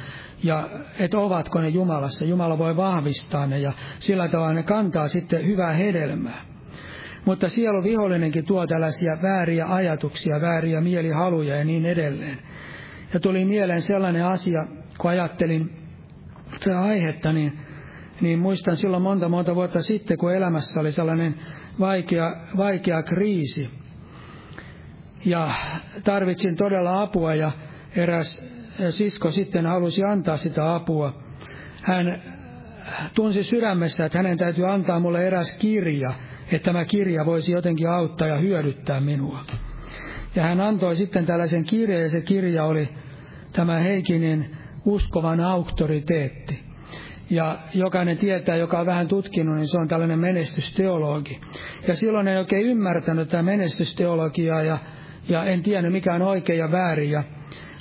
ja 0.42 0.68
että 0.98 1.18
ovatko 1.18 1.60
ne 1.60 1.68
Jumalassa. 1.68 2.26
Jumala 2.26 2.58
voi 2.58 2.76
vahvistaa 2.76 3.46
ne 3.46 3.58
ja 3.58 3.72
sillä 3.98 4.28
tavalla 4.28 4.52
ne 4.52 4.62
kantaa 4.62 5.08
sitten 5.08 5.46
hyvää 5.46 5.72
hedelmää. 5.72 6.44
Mutta 7.24 7.48
sielu 7.48 7.82
vihollinenkin 7.82 8.44
tuo 8.44 8.66
tällaisia 8.66 9.18
vääriä 9.22 9.66
ajatuksia, 9.68 10.40
vääriä 10.40 10.80
mielihaluja 10.80 11.56
ja 11.56 11.64
niin 11.64 11.86
edelleen. 11.86 12.38
Ja 13.14 13.20
tuli 13.20 13.44
mieleen 13.44 13.82
sellainen 13.82 14.26
asia, 14.26 14.66
kun 14.98 15.10
ajattelin 15.10 15.70
tätä 16.50 16.80
aihetta, 16.82 17.32
niin, 17.32 17.58
niin 18.20 18.38
muistan 18.38 18.76
silloin 18.76 19.02
monta 19.02 19.28
monta 19.28 19.54
vuotta 19.54 19.82
sitten, 19.82 20.18
kun 20.18 20.34
elämässä 20.34 20.80
oli 20.80 20.92
sellainen 20.92 21.34
vaikea, 21.80 22.36
vaikea 22.56 23.02
kriisi. 23.02 23.70
Ja 25.24 25.50
tarvitsin 26.04 26.56
todella 26.56 27.02
apua 27.02 27.34
ja 27.34 27.52
eräs 27.96 28.52
sisko 28.90 29.30
sitten 29.30 29.66
halusi 29.66 30.04
antaa 30.04 30.36
sitä 30.36 30.74
apua. 30.74 31.22
Hän 31.82 32.22
tunsi 33.14 33.44
sydämessä, 33.44 34.04
että 34.04 34.18
hänen 34.18 34.38
täytyy 34.38 34.70
antaa 34.70 35.00
mulle 35.00 35.26
eräs 35.26 35.56
kirja, 35.58 36.14
että 36.52 36.72
tämä 36.72 36.84
kirja 36.84 37.26
voisi 37.26 37.52
jotenkin 37.52 37.88
auttaa 37.88 38.28
ja 38.28 38.38
hyödyttää 38.38 39.00
minua. 39.00 39.44
Ja 40.34 40.42
hän 40.42 40.60
antoi 40.60 40.96
sitten 40.96 41.26
tällaisen 41.26 41.64
kirjan, 41.64 42.02
ja 42.02 42.08
se 42.08 42.20
kirja 42.20 42.64
oli 42.64 42.88
tämä 43.52 43.78
Heikinin 43.78 44.56
uskovan 44.84 45.40
auktoriteetti. 45.40 46.60
Ja 47.30 47.58
jokainen 47.74 48.18
tietää, 48.18 48.56
joka 48.56 48.80
on 48.80 48.86
vähän 48.86 49.08
tutkinut, 49.08 49.56
niin 49.56 49.68
se 49.68 49.78
on 49.78 49.88
tällainen 49.88 50.18
menestysteologi. 50.18 51.40
Ja 51.88 51.94
silloin 51.94 52.28
en 52.28 52.38
oikein 52.38 52.66
ymmärtänyt 52.66 53.28
tätä 53.28 53.42
menestysteologiaa 53.42 54.62
ja, 54.62 54.78
ja 55.28 55.44
en 55.44 55.62
tiennyt 55.62 55.92
mikä 55.92 56.14
on 56.14 56.22
oikein 56.22 56.58
ja 56.58 56.72
väärin. 56.72 57.10
Ja 57.10 57.24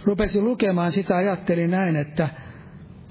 rupesin 0.04 0.46
lukemaan 0.46 0.92
sitä, 0.92 1.16
ajattelin 1.16 1.72
näin, 1.72 1.96
että, 1.96 2.30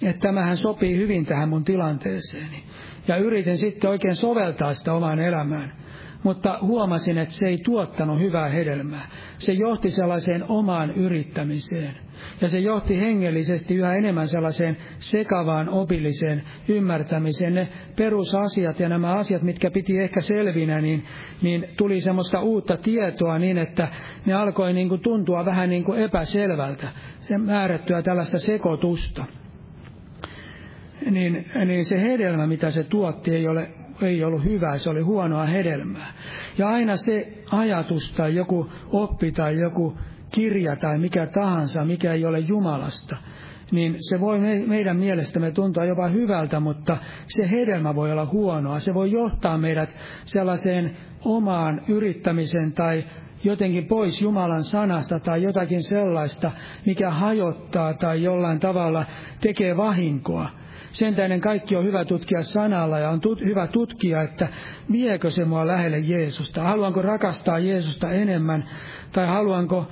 että 0.02 0.20
tämähän 0.20 0.56
sopii 0.56 0.96
hyvin 0.96 1.26
tähän 1.26 1.48
mun 1.48 1.64
tilanteeseeni. 1.64 2.64
Ja 3.08 3.16
yritin 3.16 3.58
sitten 3.58 3.90
oikein 3.90 4.16
soveltaa 4.16 4.74
sitä 4.74 4.94
omaan 4.94 5.18
elämään 5.18 5.80
mutta 6.22 6.58
huomasin, 6.62 7.18
että 7.18 7.34
se 7.34 7.48
ei 7.48 7.58
tuottanut 7.64 8.20
hyvää 8.20 8.48
hedelmää. 8.48 9.08
Se 9.38 9.52
johti 9.52 9.90
sellaiseen 9.90 10.44
omaan 10.48 10.90
yrittämiseen. 10.90 12.09
Ja 12.40 12.48
se 12.48 12.58
johti 12.58 13.00
hengellisesti 13.00 13.74
yhä 13.74 13.94
enemmän 13.94 14.28
sellaiseen 14.28 14.76
sekavaan 14.98 15.68
opilliseen 15.68 16.42
ymmärtämiseen. 16.68 17.54
Ne 17.54 17.68
perusasiat 17.96 18.80
ja 18.80 18.88
nämä 18.88 19.12
asiat, 19.12 19.42
mitkä 19.42 19.70
piti 19.70 19.98
ehkä 19.98 20.20
selvinä, 20.20 20.80
niin, 20.80 21.04
niin 21.42 21.66
tuli 21.76 22.00
semmoista 22.00 22.40
uutta 22.40 22.76
tietoa 22.76 23.38
niin, 23.38 23.58
että 23.58 23.88
ne 24.26 24.34
alkoi 24.34 24.72
niin 24.72 24.88
kuin 24.88 25.00
tuntua 25.00 25.44
vähän 25.44 25.70
niin 25.70 25.84
kuin 25.84 26.00
epäselvältä. 26.00 26.88
Se 27.20 27.38
määrättyä 27.38 28.02
tällaista 28.02 28.38
sekoitusta. 28.38 29.24
Niin, 31.10 31.46
niin 31.66 31.84
se 31.84 32.02
hedelmä, 32.02 32.46
mitä 32.46 32.70
se 32.70 32.84
tuotti, 32.84 33.34
ei 33.34 33.48
ole 33.48 33.70
ei 34.02 34.24
ollut 34.24 34.44
hyvää, 34.44 34.78
se 34.78 34.90
oli 34.90 35.00
huonoa 35.00 35.46
hedelmää. 35.46 36.12
Ja 36.58 36.68
aina 36.68 36.96
se 36.96 37.32
ajatus 37.50 38.12
tai 38.12 38.34
joku 38.34 38.70
oppi 38.92 39.32
tai 39.32 39.58
joku 39.58 39.98
kirja 40.30 40.76
tai 40.76 40.98
mikä 40.98 41.26
tahansa, 41.26 41.84
mikä 41.84 42.12
ei 42.12 42.24
ole 42.24 42.38
Jumalasta, 42.38 43.16
niin 43.72 43.96
se 43.98 44.20
voi 44.20 44.38
meidän 44.66 44.96
mielestämme 44.96 45.50
tuntua 45.50 45.84
jopa 45.84 46.08
hyvältä, 46.08 46.60
mutta 46.60 46.96
se 47.26 47.50
hedelmä 47.50 47.94
voi 47.94 48.12
olla 48.12 48.26
huonoa. 48.26 48.80
Se 48.80 48.94
voi 48.94 49.10
johtaa 49.10 49.58
meidät 49.58 49.90
sellaiseen 50.24 50.96
omaan 51.24 51.82
yrittämiseen 51.88 52.72
tai 52.72 53.04
jotenkin 53.44 53.86
pois 53.86 54.22
Jumalan 54.22 54.64
sanasta 54.64 55.20
tai 55.20 55.42
jotakin 55.42 55.82
sellaista, 55.82 56.50
mikä 56.86 57.10
hajottaa 57.10 57.94
tai 57.94 58.22
jollain 58.22 58.60
tavalla 58.60 59.06
tekee 59.40 59.76
vahinkoa. 59.76 60.50
Sen 60.92 61.14
tähden 61.14 61.40
kaikki 61.40 61.76
on 61.76 61.84
hyvä 61.84 62.04
tutkia 62.04 62.42
sanalla 62.42 62.98
ja 62.98 63.10
on 63.10 63.20
tut, 63.20 63.40
hyvä 63.40 63.66
tutkia, 63.66 64.22
että 64.22 64.48
viekö 64.92 65.30
se 65.30 65.44
mua 65.44 65.66
lähelle 65.66 65.98
Jeesusta. 65.98 66.62
Haluanko 66.62 67.02
rakastaa 67.02 67.58
Jeesusta 67.58 68.10
enemmän 68.10 68.64
tai 69.12 69.26
haluanko, 69.26 69.88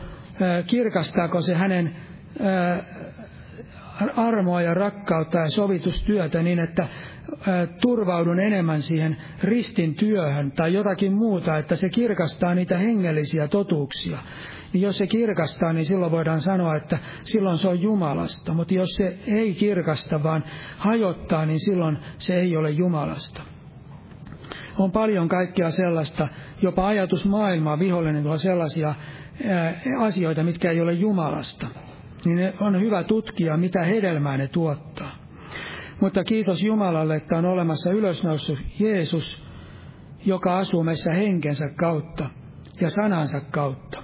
kirkastaako 0.67 1.41
se 1.41 1.55
hänen 1.55 1.97
armoa 4.17 4.63
ja 4.63 4.75
rakkautta 4.75 5.39
ja 5.39 5.51
sovitustyötä 5.51 6.43
niin, 6.43 6.59
että 6.59 6.89
turvaudun 7.81 8.41
enemmän 8.41 8.83
siihen 8.83 9.17
ristin 9.43 9.95
työhön 9.95 10.53
tai 10.53 10.75
jotakin 10.75 11.13
muuta, 11.13 11.59
että 11.59 11.77
se 11.77 11.89
kirkastaa 11.89 12.55
niitä 12.55 12.79
hengellisiä 12.79 13.49
totuuksia 13.49 14.19
niin 14.73 14.83
jos 14.83 14.99
se 14.99 15.07
kirkastaa, 15.07 15.73
niin 15.73 15.85
silloin 15.85 16.13
voidaan 16.13 16.41
sanoa, 16.41 16.77
että 16.77 16.99
silloin 17.23 17.59
se 17.59 17.69
on 17.69 17.81
Jumalasta. 17.81 18.55
Mutta 18.55 18.75
jos 18.75 18.89
se 18.89 19.19
ei 19.27 19.55
kirkasta, 19.55 20.23
vaan 20.23 20.45
hajottaa, 20.77 21.47
niin 21.47 21.61
silloin 21.61 21.99
se 22.19 22.41
ei 22.41 22.57
ole 22.57 22.71
Jumalasta. 22.71 23.43
on 24.79 24.93
paljon 24.93 25.29
kaikkea 25.29 25.71
sellaista, 25.71 26.29
jopa 26.63 26.87
ajatusmaailmaa 26.87 27.79
vihollinen 27.79 28.23
tuo 28.23 28.39
sellaisia 28.39 28.95
asioita, 29.99 30.45
mitkä 30.45 30.71
ei 30.71 30.81
ole 30.81 30.93
Jumalasta. 30.93 31.67
Niin 32.25 32.53
on 32.61 32.81
hyvä 32.81 33.03
tutkia, 33.03 33.57
mitä 33.57 33.85
hedelmää 33.85 34.37
ne 34.37 34.49
tuottaa. 34.49 35.17
Mutta 36.01 36.25
kiitos 36.25 36.63
Jumalalle, 36.63 37.17
että 37.17 37.39
on 37.39 37.45
olemassa 37.45 37.91
ylösnoussut 37.93 38.59
Jeesus, 38.79 39.49
joka 40.25 40.59
asuu 40.59 40.85
meissä 40.85 41.15
henkensä 41.15 41.71
kautta 41.77 42.31
ja 42.81 42.91
sanansa 42.91 43.41
kautta. 43.41 44.03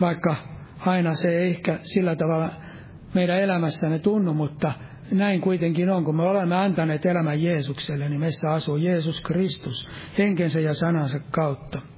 Vaikka 0.00 0.36
aina 0.78 1.14
se 1.14 1.30
ei 1.30 1.50
ehkä 1.50 1.78
sillä 1.80 2.16
tavalla 2.16 2.50
meidän 3.14 3.40
elämässämme 3.40 3.98
tunnu, 3.98 4.34
mutta 4.34 4.72
näin 5.10 5.40
kuitenkin 5.40 5.90
on, 5.90 6.04
kun 6.04 6.16
me 6.16 6.22
olemme 6.22 6.56
antaneet 6.56 7.06
elämän 7.06 7.42
Jeesukselle, 7.42 8.08
niin 8.08 8.20
meissä 8.20 8.50
asuu 8.50 8.76
Jeesus 8.76 9.20
Kristus 9.20 9.88
henkensä 10.18 10.60
ja 10.60 10.74
sanansa 10.74 11.18
kautta. 11.30 11.93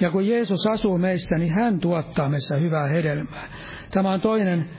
Ja 0.00 0.10
kun 0.10 0.26
Jeesus 0.26 0.66
asuu 0.66 0.98
meissä, 0.98 1.38
niin 1.38 1.52
hän 1.52 1.80
tuottaa 1.80 2.28
meissä 2.28 2.56
hyvää 2.56 2.86
hedelmää. 2.86 3.48
Tämä 3.90 4.10
on 4.10 4.20
toinen 4.20 4.70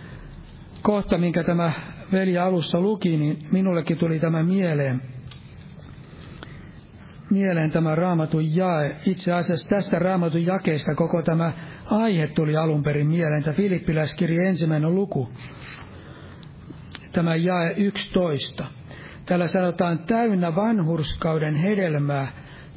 kohta, 0.81 1.17
minkä 1.17 1.43
tämä 1.43 1.71
veli 2.11 2.37
alussa 2.37 2.79
luki, 2.79 3.17
niin 3.17 3.47
minullekin 3.51 3.97
tuli 3.97 4.19
tämä 4.19 4.43
mieleen. 4.43 5.01
Mieleen 7.29 7.71
tämä 7.71 7.95
raamatun 7.95 8.55
jae. 8.55 8.95
Itse 9.05 9.31
asiassa 9.31 9.69
tästä 9.69 9.99
raamatun 9.99 10.45
jakeesta 10.45 10.95
koko 10.95 11.21
tämä 11.21 11.53
aihe 11.85 12.27
tuli 12.27 12.57
alun 12.57 12.83
perin 12.83 13.07
mieleen. 13.07 13.43
Tämä 13.43 13.53
Filippiläiskirja 13.53 14.47
ensimmäinen 14.47 14.95
luku. 14.95 15.29
Tämä 17.11 17.35
jae 17.35 17.73
11. 17.77 18.65
Täällä 19.25 19.47
sanotaan 19.47 19.99
täynnä 19.99 20.55
vanhurskauden 20.55 21.55
hedelmää, 21.55 22.27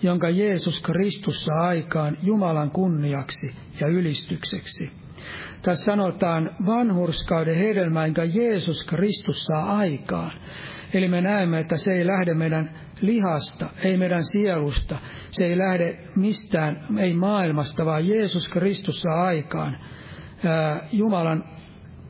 jonka 0.02 0.30
Jeesus 0.30 0.82
Kristus 0.82 1.44
saa 1.44 1.66
aikaan 1.66 2.18
Jumalan 2.22 2.70
kunniaksi 2.70 3.50
ja 3.80 3.86
ylistykseksi. 3.86 4.90
Tässä 5.62 5.84
sanotaan 5.84 6.50
vanhurskauden 6.66 7.56
hedelmä, 7.56 8.06
jonka 8.06 8.24
Jeesus 8.24 8.86
Kristus 8.86 9.44
saa 9.44 9.76
aikaan. 9.76 10.40
Eli 10.94 11.08
me 11.08 11.20
näemme, 11.20 11.60
että 11.60 11.76
se 11.76 11.92
ei 11.92 12.06
lähde 12.06 12.34
meidän 12.34 12.80
lihasta, 13.00 13.70
ei 13.84 13.96
meidän 13.96 14.24
sielusta, 14.24 14.98
se 15.30 15.44
ei 15.44 15.58
lähde 15.58 15.98
mistään, 16.16 16.86
ei 17.00 17.14
maailmasta, 17.14 17.84
vaan 17.84 18.08
Jeesus 18.08 18.48
Kristus 18.48 19.00
saa 19.00 19.24
aikaan 19.24 19.78
Jumalan 20.92 21.44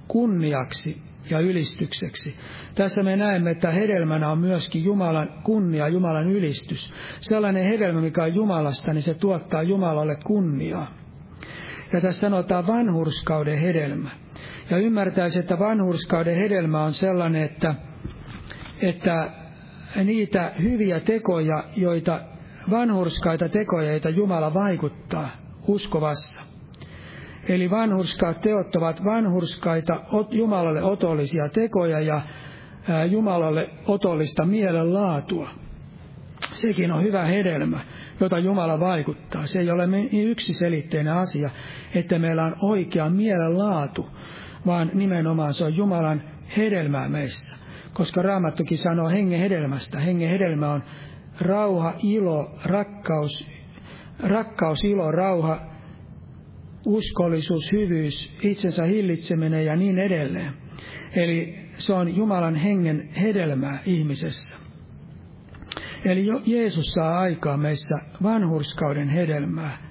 kunniaksi 0.08 1.07
ja 1.30 1.40
ylistykseksi. 1.40 2.36
Tässä 2.74 3.02
me 3.02 3.16
näemme, 3.16 3.50
että 3.50 3.70
hedelmänä 3.70 4.30
on 4.30 4.38
myöskin 4.38 4.84
Jumalan 4.84 5.28
kunnia, 5.44 5.88
Jumalan 5.88 6.30
ylistys. 6.30 6.92
Sellainen 7.20 7.64
hedelmä, 7.64 8.00
mikä 8.00 8.22
on 8.22 8.34
Jumalasta, 8.34 8.92
niin 8.92 9.02
se 9.02 9.14
tuottaa 9.14 9.62
Jumalalle 9.62 10.16
kunniaa. 10.24 10.94
Ja 11.92 12.00
tässä 12.00 12.20
sanotaan 12.20 12.66
vanhurskauden 12.66 13.58
hedelmä. 13.58 14.10
Ja 14.70 14.78
ymmärtäisi, 14.78 15.38
että 15.38 15.58
vanhurskauden 15.58 16.36
hedelmä 16.36 16.82
on 16.82 16.92
sellainen, 16.92 17.42
että, 17.42 17.74
että 18.82 19.30
niitä 20.04 20.52
hyviä 20.62 21.00
tekoja, 21.00 21.64
joita 21.76 22.20
vanhurskaita 22.70 23.48
tekoja, 23.48 23.90
joita 23.90 24.08
Jumala 24.08 24.54
vaikuttaa 24.54 25.28
uskovassa. 25.66 26.47
Eli 27.48 27.70
vanhurskaat 27.70 28.40
teot 28.40 28.76
ovat 28.76 29.04
vanhurskaita 29.04 30.00
Jumalalle 30.30 30.82
otollisia 30.82 31.48
tekoja 31.48 32.00
ja 32.00 32.20
Jumalalle 33.10 33.70
otollista 33.86 34.44
mielenlaatua. 34.44 35.50
Sekin 36.52 36.92
on 36.92 37.02
hyvä 37.02 37.24
hedelmä, 37.24 37.80
jota 38.20 38.38
Jumala 38.38 38.80
vaikuttaa. 38.80 39.46
Se 39.46 39.60
ei 39.60 39.70
ole 39.70 39.86
niin 39.86 40.28
yksiselitteinen 40.28 41.12
asia, 41.12 41.50
että 41.94 42.18
meillä 42.18 42.44
on 42.44 42.56
oikea 42.62 43.10
mielenlaatu, 43.10 44.06
vaan 44.66 44.90
nimenomaan 44.94 45.54
se 45.54 45.64
on 45.64 45.76
Jumalan 45.76 46.22
hedelmää 46.56 47.08
meissä. 47.08 47.56
Koska 47.92 48.22
Raamattukin 48.22 48.78
sanoo 48.78 49.08
hengen 49.08 49.40
hedelmästä. 49.40 49.98
Hengen 49.98 50.30
hedelmä 50.30 50.72
on 50.72 50.82
rauha, 51.40 51.94
ilo, 52.02 52.50
rakkaus, 52.64 53.46
rakkaus, 54.22 54.84
ilo, 54.84 55.12
rauha, 55.12 55.60
uskollisuus, 56.88 57.72
hyvyys, 57.72 58.36
itsensä 58.42 58.84
hillitseminen 58.84 59.64
ja 59.64 59.76
niin 59.76 59.98
edelleen. 59.98 60.52
Eli 61.14 61.58
se 61.78 61.92
on 61.92 62.16
Jumalan 62.16 62.54
hengen 62.54 63.08
hedelmää 63.08 63.78
ihmisessä. 63.86 64.56
Eli 66.04 66.26
Jeesus 66.46 66.92
saa 66.92 67.18
aikaa 67.18 67.56
meissä 67.56 67.94
vanhurskauden 68.22 69.08
hedelmää, 69.08 69.88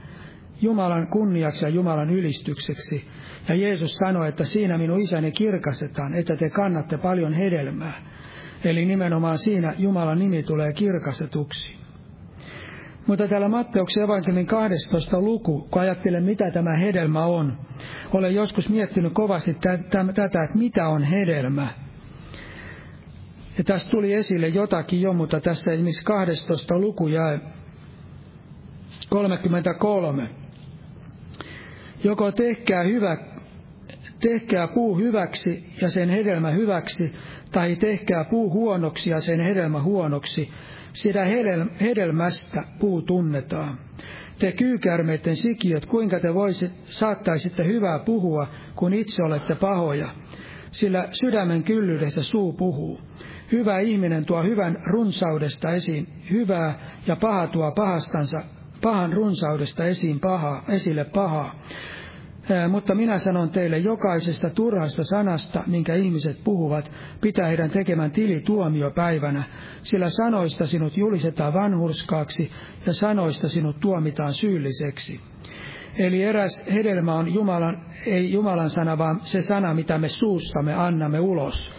Jumalan 0.61 1.07
kunniaksi 1.07 1.65
ja 1.65 1.69
Jumalan 1.69 2.09
ylistykseksi. 2.09 3.07
Ja 3.49 3.55
Jeesus 3.55 3.95
sanoi, 3.95 4.29
että 4.29 4.45
siinä 4.45 4.77
minun 4.77 4.99
isäni 4.99 5.31
kirkastetaan, 5.31 6.13
että 6.13 6.35
te 6.35 6.49
kannatte 6.49 6.97
paljon 6.97 7.33
hedelmää. 7.33 7.93
Eli 8.65 8.85
nimenomaan 8.85 9.37
siinä 9.37 9.75
Jumalan 9.77 10.19
nimi 10.19 10.43
tulee 10.43 10.73
kirkastetuksi. 10.73 11.86
Mutta 13.07 13.27
täällä 13.27 13.49
Matteuksen 13.49 14.03
evankeliumin 14.03 14.45
12 14.45 15.21
luku, 15.21 15.67
kun 15.71 15.81
ajattelen 15.81 16.23
mitä 16.23 16.51
tämä 16.51 16.75
hedelmä 16.75 17.25
on, 17.25 17.57
olen 18.13 18.35
joskus 18.35 18.69
miettinyt 18.69 19.13
kovasti 19.13 19.53
tätä, 19.53 20.43
että 20.43 20.57
mitä 20.57 20.87
on 20.87 21.03
hedelmä. 21.03 21.67
Ja 23.57 23.63
tässä 23.63 23.89
tuli 23.89 24.13
esille 24.13 24.47
jotakin 24.47 25.01
jo, 25.01 25.13
mutta 25.13 25.39
tässä 25.39 25.71
esimerkiksi 25.71 26.05
12 26.05 26.79
luku 26.79 27.07
jäi 27.07 27.39
33. 29.09 30.29
Joko 32.03 32.31
tehkää, 32.31 32.83
hyvä, 32.83 33.17
tehkää 34.19 34.67
puu 34.67 34.97
hyväksi 34.97 35.73
ja 35.81 35.89
sen 35.89 36.09
hedelmä 36.09 36.51
hyväksi, 36.51 37.13
tai 37.51 37.75
tehkää 37.75 38.23
puu 38.23 38.53
huonoksi 38.53 39.09
ja 39.09 39.21
sen 39.21 39.39
hedelmä 39.39 39.81
huonoksi, 39.81 40.49
sitä 40.93 41.25
hedelmästä 41.81 42.63
puu 42.79 43.01
tunnetaan. 43.01 43.77
Te 44.39 44.51
kyykärmeiden 44.51 45.35
sikiöt, 45.35 45.85
kuinka 45.85 46.19
te 46.19 46.33
voisit, 46.33 46.71
saattaisitte 46.83 47.65
hyvää 47.65 47.99
puhua, 47.99 48.47
kun 48.75 48.93
itse 48.93 49.23
olette 49.23 49.55
pahoja, 49.55 50.09
sillä 50.71 51.07
sydämen 51.11 51.63
kyllyydestä 51.63 52.21
suu 52.21 52.53
puhuu. 52.53 53.01
Hyvä 53.51 53.79
ihminen 53.79 54.25
tuo 54.25 54.43
hyvän 54.43 54.77
runsaudesta 54.85 55.69
esiin 55.69 56.07
hyvää 56.31 56.79
ja 57.07 57.15
paha 57.15 57.47
tuo 57.47 57.71
pahastansa, 57.71 58.37
pahan 58.81 59.13
runsaudesta 59.13 59.85
esiin 59.85 60.19
pahaa, 60.19 60.63
esille 60.69 61.03
pahaa. 61.03 61.55
Mutta 62.69 62.95
minä 62.95 63.17
sanon 63.17 63.49
teille 63.49 63.77
jokaisesta 63.77 64.49
turhasta 64.49 65.03
sanasta, 65.03 65.63
minkä 65.67 65.95
ihmiset 65.95 66.43
puhuvat, 66.43 66.91
pitää 67.21 67.47
heidän 67.47 67.69
tekemään 67.69 68.11
tili 68.11 68.41
tuomiopäivänä, 68.41 69.43
sillä 69.83 70.09
sanoista 70.09 70.67
sinut 70.67 70.97
julistetaan 70.97 71.53
vanhurskaaksi 71.53 72.51
ja 72.85 72.93
sanoista 72.93 73.49
sinut 73.49 73.79
tuomitaan 73.79 74.33
syylliseksi. 74.33 75.19
Eli 75.97 76.23
eräs 76.23 76.67
hedelmä 76.73 77.15
on 77.15 77.33
Jumalan, 77.33 77.85
ei 78.05 78.31
Jumalan 78.31 78.69
sana, 78.69 78.97
vaan 78.97 79.19
se 79.19 79.41
sana, 79.41 79.73
mitä 79.73 79.97
me 79.97 80.09
suustamme 80.09 80.73
annamme 80.73 81.19
ulos. 81.19 81.71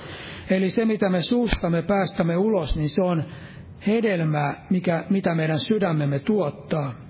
Eli 0.50 0.70
se, 0.70 0.84
mitä 0.84 1.08
me 1.08 1.22
suustamme 1.22 1.82
päästämme 1.82 2.36
ulos, 2.36 2.76
niin 2.76 2.90
se 2.90 3.02
on 3.02 3.24
hedelmää, 3.86 4.66
mikä, 4.70 5.04
mitä 5.10 5.34
meidän 5.34 5.60
sydämemme 5.60 6.18
tuottaa. 6.18 7.07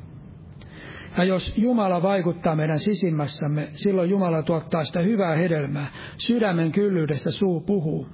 Ja 1.19 1.25
jos 1.25 1.55
Jumala 1.57 2.03
vaikuttaa 2.03 2.57
meidän 2.57 2.79
sisimmässämme, 2.79 3.69
silloin 3.75 4.11
Jumala 4.11 4.43
tuottaa 4.43 4.85
sitä 4.85 5.01
hyvää 5.01 5.37
hedelmää. 5.37 5.87
Sydämen 6.17 6.73
kyllyydestä 6.73 7.31
suu 7.31 7.61
puhuu. 7.61 8.07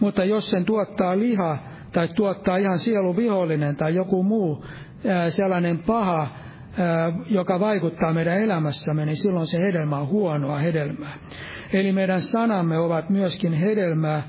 Mutta 0.00 0.24
jos 0.24 0.50
sen 0.50 0.64
tuottaa 0.64 1.18
liha 1.18 1.58
tai 1.92 2.08
tuottaa 2.08 2.56
ihan 2.56 2.78
sielu 2.78 3.16
vihollinen 3.16 3.76
tai 3.76 3.94
joku 3.94 4.22
muu 4.22 4.64
sellainen 5.28 5.78
paha, 5.78 6.28
joka 7.30 7.60
vaikuttaa 7.60 8.12
meidän 8.12 8.40
elämässämme, 8.40 9.06
niin 9.06 9.16
silloin 9.16 9.46
se 9.46 9.58
hedelmä 9.58 9.98
on 9.98 10.08
huonoa 10.08 10.58
hedelmää. 10.58 11.14
Eli 11.72 11.92
meidän 11.92 12.22
sanamme 12.22 12.78
ovat 12.78 13.10
myöskin 13.10 13.52
hedelmää, 13.52 14.22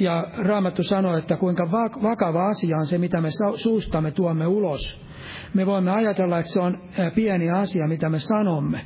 ja 0.00 0.28
Raamattu 0.36 0.82
sanoo, 0.82 1.16
että 1.16 1.36
kuinka 1.36 1.70
vakava 2.02 2.46
asia 2.46 2.76
on 2.76 2.86
se, 2.86 2.98
mitä 2.98 3.20
me 3.20 3.28
suustamme 3.56 4.10
tuomme 4.10 4.46
ulos. 4.46 5.09
Me 5.54 5.66
voimme 5.66 5.90
ajatella, 5.90 6.38
että 6.38 6.52
se 6.52 6.62
on 6.62 6.78
pieni 7.14 7.50
asia, 7.50 7.88
mitä 7.88 8.08
me 8.08 8.18
sanomme, 8.18 8.80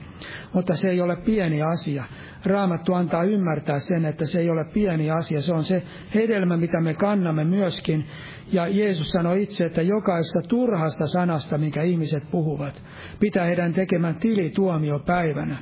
mutta 0.53 0.77
se 0.77 0.91
ei 0.91 1.01
ole 1.01 1.17
pieni 1.17 1.63
asia. 1.63 2.05
Raamattu 2.47 2.95
antaa 2.95 3.25
ymmärtää 3.25 3.79
sen, 3.79 4.05
että 4.05 4.27
se 4.27 4.41
ei 4.41 4.51
ole 4.51 4.65
pieni 4.65 5.11
asia. 5.11 5.41
Se 5.41 5.55
on 5.55 5.65
se 5.65 5.83
hedelmä, 6.15 6.57
mitä 6.57 6.81
me 6.81 6.95
kannamme 6.95 7.45
myöskin. 7.45 8.07
Ja 8.53 8.69
Jeesus 8.69 9.11
sanoi 9.11 9.43
itse, 9.43 9.65
että 9.65 9.83
jokaista 9.83 10.41
turhasta 10.49 11.07
sanasta, 11.07 11.59
mikä 11.59 11.83
ihmiset 11.83 12.31
puhuvat, 12.31 12.83
pitää 13.21 13.45
heidän 13.45 13.75
tekemään 13.75 14.15
tili 14.15 14.51
tuomiopäivänä. 14.51 15.59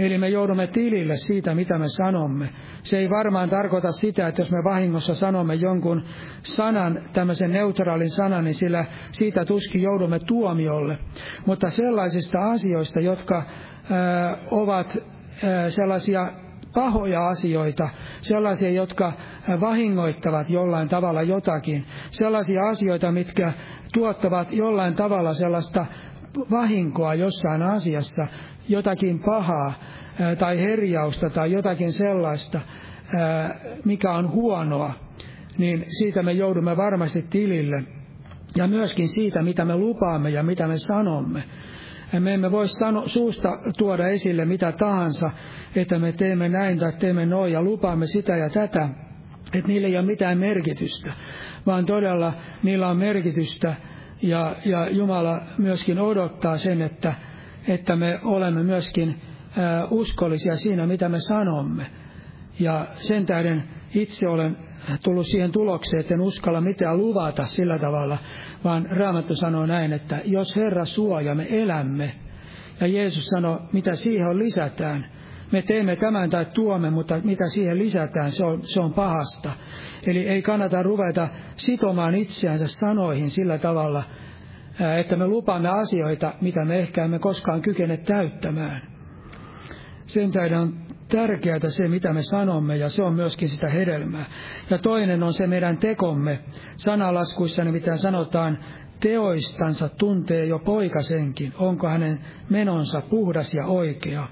Eli 0.00 0.18
me 0.18 0.28
joudumme 0.28 0.66
tilille 0.66 1.16
siitä, 1.16 1.54
mitä 1.54 1.78
me 1.78 1.88
sanomme. 1.88 2.48
Se 2.82 2.98
ei 2.98 3.10
varmaan 3.10 3.50
tarkoita 3.50 3.92
sitä, 3.92 4.28
että 4.28 4.40
jos 4.40 4.52
me 4.52 4.64
vahingossa 4.64 5.14
sanomme 5.14 5.54
jonkun 5.54 6.04
sanan, 6.42 7.00
tämmöisen 7.12 7.52
neutraalin 7.52 8.10
sanan, 8.10 8.44
niin 8.44 8.54
sillä 8.54 8.84
siitä 9.12 9.44
tuskin 9.44 9.82
joudumme 9.82 10.18
tuomiolle. 10.18 10.98
Mutta 11.46 11.70
sellaisista 11.70 12.38
asioista, 12.50 13.00
jotka 13.00 13.42
ää, 13.90 14.38
ovat 14.50 14.98
ää, 15.44 15.70
sellaisia 15.70 16.32
pahoja 16.74 17.26
asioita, 17.28 17.88
sellaisia, 18.20 18.70
jotka 18.70 19.12
vahingoittavat 19.60 20.50
jollain 20.50 20.88
tavalla 20.88 21.22
jotakin, 21.22 21.86
sellaisia 22.10 22.66
asioita, 22.66 23.12
mitkä 23.12 23.52
tuottavat 23.94 24.52
jollain 24.52 24.94
tavalla 24.94 25.34
sellaista 25.34 25.86
vahinkoa 26.50 27.14
jossain 27.14 27.62
asiassa, 27.62 28.26
jotakin 28.70 29.18
pahaa 29.18 29.72
tai 30.38 30.60
herjausta 30.60 31.30
tai 31.30 31.52
jotakin 31.52 31.92
sellaista, 31.92 32.60
mikä 33.84 34.12
on 34.12 34.30
huonoa, 34.30 34.94
niin 35.58 35.84
siitä 35.86 36.22
me 36.22 36.32
joudumme 36.32 36.76
varmasti 36.76 37.22
tilille. 37.30 37.84
Ja 38.56 38.66
myöskin 38.66 39.08
siitä, 39.08 39.42
mitä 39.42 39.64
me 39.64 39.76
lupaamme 39.76 40.30
ja 40.30 40.42
mitä 40.42 40.66
me 40.66 40.78
sanomme. 40.78 41.42
Me 42.20 42.34
emme 42.34 42.50
voi 42.50 42.68
sano, 42.68 43.02
suusta 43.06 43.58
tuoda 43.78 44.08
esille 44.08 44.44
mitä 44.44 44.72
tahansa, 44.72 45.30
että 45.76 45.98
me 45.98 46.12
teemme 46.12 46.48
näin 46.48 46.78
tai 46.78 46.92
teemme 46.92 47.26
noin 47.26 47.52
ja 47.52 47.62
lupaamme 47.62 48.06
sitä 48.06 48.36
ja 48.36 48.50
tätä, 48.50 48.88
että 49.52 49.68
niillä 49.68 49.88
ei 49.88 49.96
ole 49.96 50.06
mitään 50.06 50.38
merkitystä, 50.38 51.12
vaan 51.66 51.86
todella 51.86 52.34
niillä 52.62 52.88
on 52.88 52.96
merkitystä 52.96 53.74
ja, 54.22 54.56
ja 54.64 54.90
Jumala 54.90 55.40
myöskin 55.58 55.98
odottaa 55.98 56.58
sen, 56.58 56.82
että, 56.82 57.14
että 57.68 57.96
me 57.96 58.20
olemme 58.24 58.62
myöskin 58.62 59.20
uskollisia 59.90 60.56
siinä, 60.56 60.86
mitä 60.86 61.08
me 61.08 61.20
sanomme. 61.20 61.86
Ja 62.60 62.86
sen 62.94 63.26
tähden 63.26 63.64
itse 63.94 64.28
olen 64.28 64.56
tullut 65.04 65.26
siihen 65.26 65.52
tulokseen, 65.52 66.00
että 66.00 66.14
en 66.14 66.20
uskalla 66.20 66.60
mitään 66.60 66.98
luvata 66.98 67.46
sillä 67.46 67.78
tavalla, 67.78 68.18
vaan 68.64 68.86
Raamattu 68.90 69.34
sanoo 69.34 69.66
näin, 69.66 69.92
että 69.92 70.20
jos 70.24 70.56
Herra 70.56 70.84
suojaa, 70.84 71.34
me 71.34 71.46
elämme. 71.50 72.12
Ja 72.80 72.86
Jeesus 72.86 73.24
sanoi, 73.24 73.60
mitä 73.72 73.94
siihen 73.94 74.38
lisätään. 74.38 75.10
Me 75.52 75.62
teemme 75.62 75.96
tämän 75.96 76.30
tai 76.30 76.46
tuomme, 76.54 76.90
mutta 76.90 77.20
mitä 77.24 77.44
siihen 77.48 77.78
lisätään, 77.78 78.32
se 78.32 78.44
on, 78.44 78.60
se 78.62 78.82
on 78.82 78.92
pahasta. 78.92 79.52
Eli 80.06 80.28
ei 80.28 80.42
kannata 80.42 80.82
ruveta 80.82 81.28
sitomaan 81.56 82.14
itseänsä 82.14 82.66
sanoihin 82.66 83.30
sillä 83.30 83.58
tavalla, 83.58 84.02
että 84.98 85.16
me 85.16 85.26
lupaamme 85.26 85.68
asioita, 85.68 86.34
mitä 86.40 86.64
me 86.64 86.78
ehkä 86.78 87.04
emme 87.04 87.18
koskaan 87.18 87.62
kykene 87.62 87.96
täyttämään. 87.96 88.82
Sen 90.04 90.30
tähden 90.30 90.58
on 90.58 90.74
tärkeää 91.08 91.58
se, 91.68 91.88
mitä 91.88 92.12
me 92.12 92.22
sanomme, 92.22 92.76
ja 92.76 92.88
se 92.88 93.04
on 93.04 93.14
myöskin 93.14 93.48
sitä 93.48 93.68
hedelmää. 93.68 94.24
Ja 94.70 94.78
toinen 94.78 95.22
on 95.22 95.32
se 95.32 95.46
meidän 95.46 95.78
tekomme. 95.78 96.40
Sanalaskuissa 96.76 97.64
nimittäin 97.64 97.98
sanotaan, 97.98 98.58
teoistansa 99.00 99.88
tuntee 99.88 100.44
jo 100.44 100.58
poikasenkin, 100.58 101.52
onko 101.58 101.88
hänen 101.88 102.20
menonsa 102.50 103.00
puhdas 103.00 103.54
ja 103.54 103.66
oikea. 103.66 104.28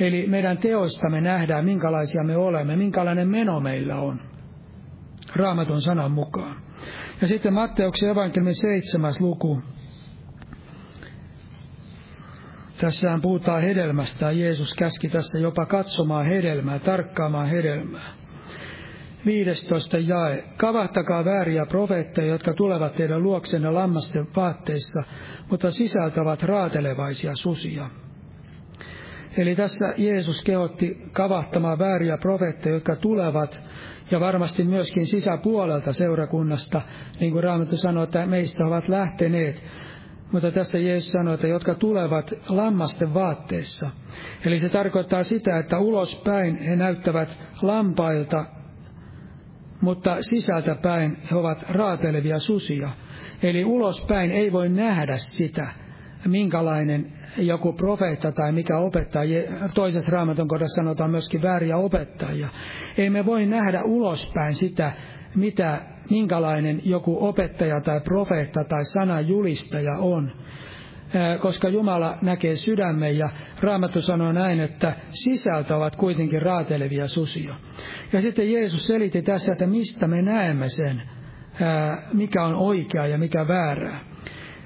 Eli 0.00 0.26
meidän 0.26 0.58
teoistamme 0.58 1.20
nähdään, 1.20 1.64
minkälaisia 1.64 2.24
me 2.24 2.36
olemme, 2.36 2.76
minkälainen 2.76 3.28
meno 3.28 3.60
meillä 3.60 3.96
on. 3.96 4.20
Raamatun 5.36 5.80
sanan 5.80 6.10
mukaan. 6.10 6.56
Ja 7.22 7.28
sitten 7.28 7.54
Matteuksen 7.54 8.08
evankeliumin 8.08 8.54
seitsemäs 8.54 9.20
luku, 9.20 9.62
Tässähän 12.82 13.22
puhutaan 13.22 13.62
hedelmästä. 13.62 14.30
Jeesus 14.30 14.74
käski 14.74 15.08
tässä 15.08 15.38
jopa 15.38 15.66
katsomaan 15.66 16.26
hedelmää, 16.26 16.78
tarkkaamaan 16.78 17.48
hedelmää. 17.48 18.12
15 19.26 19.98
jae. 19.98 20.44
Kavahtakaa 20.56 21.24
vääriä 21.24 21.66
profeetteja, 21.66 22.26
jotka 22.32 22.54
tulevat 22.54 22.94
teidän 22.94 23.22
luoksenne 23.22 23.70
lammasten 23.70 24.26
vaatteissa, 24.36 25.02
mutta 25.50 25.70
sisältävät 25.70 26.42
raatelevaisia 26.42 27.32
susia. 27.42 27.90
Eli 29.36 29.56
tässä 29.56 29.94
Jeesus 29.96 30.42
kehotti 30.44 31.02
kavahtamaan 31.12 31.78
vääriä 31.78 32.18
profeetteja, 32.18 32.74
jotka 32.74 32.96
tulevat, 32.96 33.60
ja 34.10 34.20
varmasti 34.20 34.64
myöskin 34.64 35.06
sisäpuolelta 35.06 35.92
seurakunnasta, 35.92 36.82
niin 37.20 37.32
kuin 37.32 37.44
Raamattu 37.44 37.76
sanoo, 37.76 38.04
että 38.04 38.26
meistä 38.26 38.66
ovat 38.66 38.88
lähteneet 38.88 39.62
mutta 40.32 40.50
tässä 40.50 40.78
Jeesus 40.78 41.12
sanoi, 41.12 41.34
että 41.34 41.46
jotka 41.46 41.74
tulevat 41.74 42.34
lammasten 42.48 43.14
vaatteissa. 43.14 43.90
Eli 44.44 44.58
se 44.58 44.68
tarkoittaa 44.68 45.22
sitä, 45.22 45.58
että 45.58 45.78
ulospäin 45.78 46.58
he 46.58 46.76
näyttävät 46.76 47.38
lampailta, 47.62 48.46
mutta 49.80 50.16
sisältä 50.20 50.74
päin 50.74 51.16
he 51.30 51.36
ovat 51.36 51.58
raatelevia 51.68 52.38
susia. 52.38 52.90
Eli 53.42 53.64
ulospäin 53.64 54.30
ei 54.30 54.52
voi 54.52 54.68
nähdä 54.68 55.16
sitä, 55.16 55.72
minkälainen 56.26 57.12
joku 57.36 57.72
profeetta 57.72 58.32
tai 58.32 58.52
mikä 58.52 58.78
opettaja. 58.78 59.42
Toisessa 59.74 60.12
raamaton 60.12 60.48
kohdassa 60.48 60.82
sanotaan 60.82 61.10
myöskin 61.10 61.42
vääriä 61.42 61.76
opettajia. 61.76 62.48
Ei 62.98 63.10
me 63.10 63.26
voi 63.26 63.46
nähdä 63.46 63.82
ulospäin 63.82 64.54
sitä, 64.54 64.92
mitä 65.34 65.80
minkälainen 66.10 66.80
joku 66.84 67.26
opettaja 67.26 67.80
tai 67.80 68.00
profeetta 68.00 68.64
tai 68.64 68.84
sanajulistaja 68.84 69.96
on. 69.98 70.32
Koska 71.40 71.68
Jumala 71.68 72.18
näkee 72.22 72.56
sydämen 72.56 73.18
ja 73.18 73.28
Raamattu 73.60 74.00
sanoo 74.00 74.32
näin, 74.32 74.60
että 74.60 74.92
sisältö 75.08 75.76
ovat 75.76 75.96
kuitenkin 75.96 76.42
raatelevia 76.42 77.08
susia. 77.08 77.54
Ja 78.12 78.20
sitten 78.20 78.52
Jeesus 78.52 78.86
selitti 78.86 79.22
tässä, 79.22 79.52
että 79.52 79.66
mistä 79.66 80.08
me 80.08 80.22
näemme 80.22 80.68
sen, 80.68 81.02
mikä 82.12 82.44
on 82.44 82.54
oikea 82.54 83.06
ja 83.06 83.18
mikä 83.18 83.48
väärää. 83.48 84.00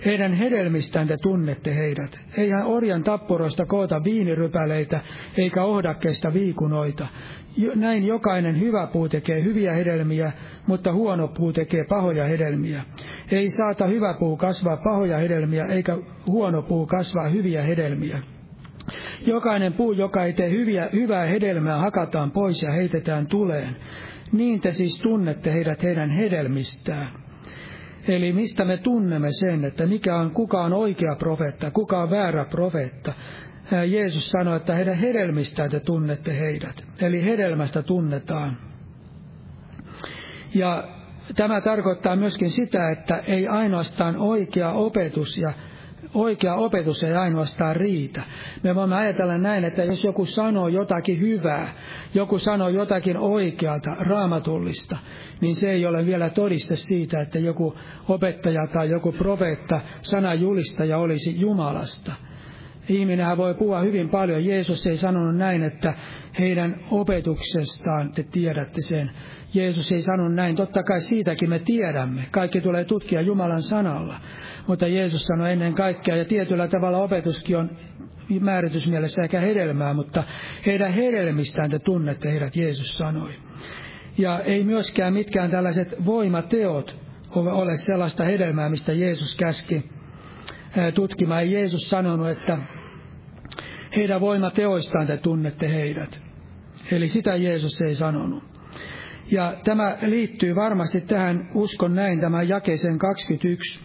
Heidän 0.05 0.34
hedelmistään 0.34 1.09
te 1.09 1.16
tunnette 1.22 1.74
heidät. 1.74 2.20
Eihän 2.36 2.66
orjan 2.66 3.05
tappuroista 3.05 3.66
koota 3.66 4.05
viinirypäleitä, 4.05 5.01
eikä 5.36 5.64
ohdakkeista 5.64 6.32
viikunoita 6.32 7.07
näin 7.74 8.07
jokainen 8.07 8.61
hyvä 8.61 8.86
puu 8.86 9.09
tekee 9.09 9.42
hyviä 9.42 9.72
hedelmiä, 9.72 10.32
mutta 10.66 10.92
huono 10.92 11.28
puu 11.28 11.53
tekee 11.53 11.84
pahoja 11.88 12.24
hedelmiä. 12.24 12.82
Ei 13.30 13.51
saata 13.51 13.86
hyvä 13.86 14.14
puu 14.14 14.36
kasvaa 14.36 14.76
pahoja 14.76 15.18
hedelmiä, 15.18 15.66
eikä 15.66 15.99
huono 16.26 16.62
puu 16.62 16.86
kasvaa 16.86 17.28
hyviä 17.28 17.62
hedelmiä. 17.62 18.18
Jokainen 19.26 19.72
puu, 19.72 19.92
joka 19.92 20.24
ei 20.24 20.32
tee 20.32 20.51
hyviä, 20.51 20.88
hyvää 20.92 21.26
hedelmää, 21.26 21.78
hakataan 21.78 22.30
pois 22.30 22.62
ja 22.62 22.72
heitetään 22.72 23.26
tuleen. 23.26 23.76
Niin 24.32 24.61
te 24.61 24.72
siis 24.72 25.01
tunnette 25.01 25.53
heidät 25.53 25.82
heidän 25.82 26.11
hedelmistään. 26.11 27.09
Eli 28.09 28.32
mistä 28.32 28.64
me 28.64 28.76
tunnemme 28.76 29.28
sen, 29.32 29.64
että 29.64 29.86
mikä 29.86 30.16
on, 30.16 30.30
kuka 30.30 30.62
on 30.64 30.72
oikea 30.72 31.16
profeetta, 31.18 31.70
kuka 31.70 32.02
on 32.02 32.11
väärä 32.11 32.44
profeetta. 32.44 33.12
Jeesus 33.88 34.28
sanoi, 34.28 34.57
että 34.57 34.74
heidän 34.74 34.96
hedelmistään 34.96 35.70
te 35.70 35.80
tunnette 35.80 36.38
heidät. 36.38 36.84
Eli 37.00 37.24
hedelmästä 37.24 37.82
tunnetaan. 37.82 38.57
Ja 40.54 40.84
tämä 41.36 41.61
tarkoittaa 41.61 42.16
myöskin 42.16 42.50
sitä, 42.50 42.90
että 42.90 43.16
ei 43.26 43.48
ainoastaan 43.48 44.16
oikea 44.16 44.72
opetus 44.72 45.38
ja 45.38 45.52
oikea 46.16 46.54
opetus 46.54 47.04
ei 47.04 47.12
ainoastaan 47.12 47.76
riitä. 47.76 48.22
Me 48.62 48.74
voimme 48.74 48.96
ajatella 48.96 49.38
näin, 49.38 49.64
että 49.64 49.84
jos 49.84 50.04
joku 50.04 50.26
sanoo 50.26 50.68
jotakin 50.68 51.20
hyvää, 51.20 51.74
joku 52.14 52.38
sanoo 52.38 52.68
jotakin 52.68 53.16
oikealta, 53.18 53.96
raamatullista, 53.98 54.96
niin 55.40 55.56
se 55.56 55.70
ei 55.70 55.86
ole 55.86 56.06
vielä 56.06 56.30
todiste 56.30 56.76
siitä, 56.76 57.20
että 57.20 57.38
joku 57.38 57.74
opettaja 58.08 58.66
tai 58.66 58.90
joku 58.90 59.12
profeetta, 59.12 59.80
sanajulistaja 60.02 60.98
olisi 60.98 61.40
Jumalasta. 61.40 62.12
Ihminenhän 62.88 63.36
voi 63.36 63.54
puhua 63.54 63.80
hyvin 63.80 64.08
paljon. 64.08 64.44
Jeesus 64.44 64.86
ei 64.86 64.96
sanonut 64.96 65.36
näin, 65.36 65.62
että 65.62 65.94
heidän 66.38 66.80
opetuksestaan 66.90 68.12
te 68.12 68.22
tiedätte 68.22 68.80
sen. 68.80 69.10
Jeesus 69.54 69.92
ei 69.92 70.02
sanonut 70.02 70.34
näin. 70.34 70.56
Totta 70.56 70.82
kai 70.82 71.00
siitäkin 71.00 71.50
me 71.50 71.58
tiedämme. 71.58 72.26
Kaikki 72.30 72.60
tulee 72.60 72.84
tutkia 72.84 73.20
Jumalan 73.20 73.62
sanalla. 73.62 74.20
Mutta 74.66 74.86
Jeesus 74.86 75.26
sanoi 75.26 75.52
ennen 75.52 75.74
kaikkea, 75.74 76.16
ja 76.16 76.24
tietyllä 76.24 76.68
tavalla 76.68 76.98
opetuskin 76.98 77.56
on 77.56 77.70
määritysmielessä 78.40 79.22
eikä 79.22 79.40
hedelmää, 79.40 79.94
mutta 79.94 80.24
heidän 80.66 80.92
hedelmistään 80.92 81.70
te 81.70 81.78
tunnette 81.78 82.30
heidät, 82.30 82.56
Jeesus 82.56 82.98
sanoi. 82.98 83.30
Ja 84.18 84.40
ei 84.40 84.64
myöskään 84.64 85.12
mitkään 85.12 85.50
tällaiset 85.50 85.94
voimateot 86.04 86.96
ole 87.34 87.76
sellaista 87.76 88.24
hedelmää, 88.24 88.68
mistä 88.68 88.92
Jeesus 88.92 89.36
käski 89.36 89.90
tutkimaan. 90.94 91.42
Ei 91.42 91.52
Jeesus 91.52 91.90
sanonut, 91.90 92.28
että 92.28 92.58
heidän 93.96 94.20
voimateoistaan 94.20 95.06
te 95.06 95.16
tunnette 95.16 95.68
heidät. 95.68 96.22
Eli 96.90 97.08
sitä 97.08 97.36
Jeesus 97.36 97.82
ei 97.82 97.94
sanonut. 97.94 98.44
Ja 99.30 99.54
tämä 99.64 99.96
liittyy 100.02 100.54
varmasti 100.54 101.00
tähän, 101.00 101.48
uskon 101.54 101.94
näin, 101.94 102.20
tämä 102.20 102.42
jakeeseen 102.42 102.98
21. 102.98 103.80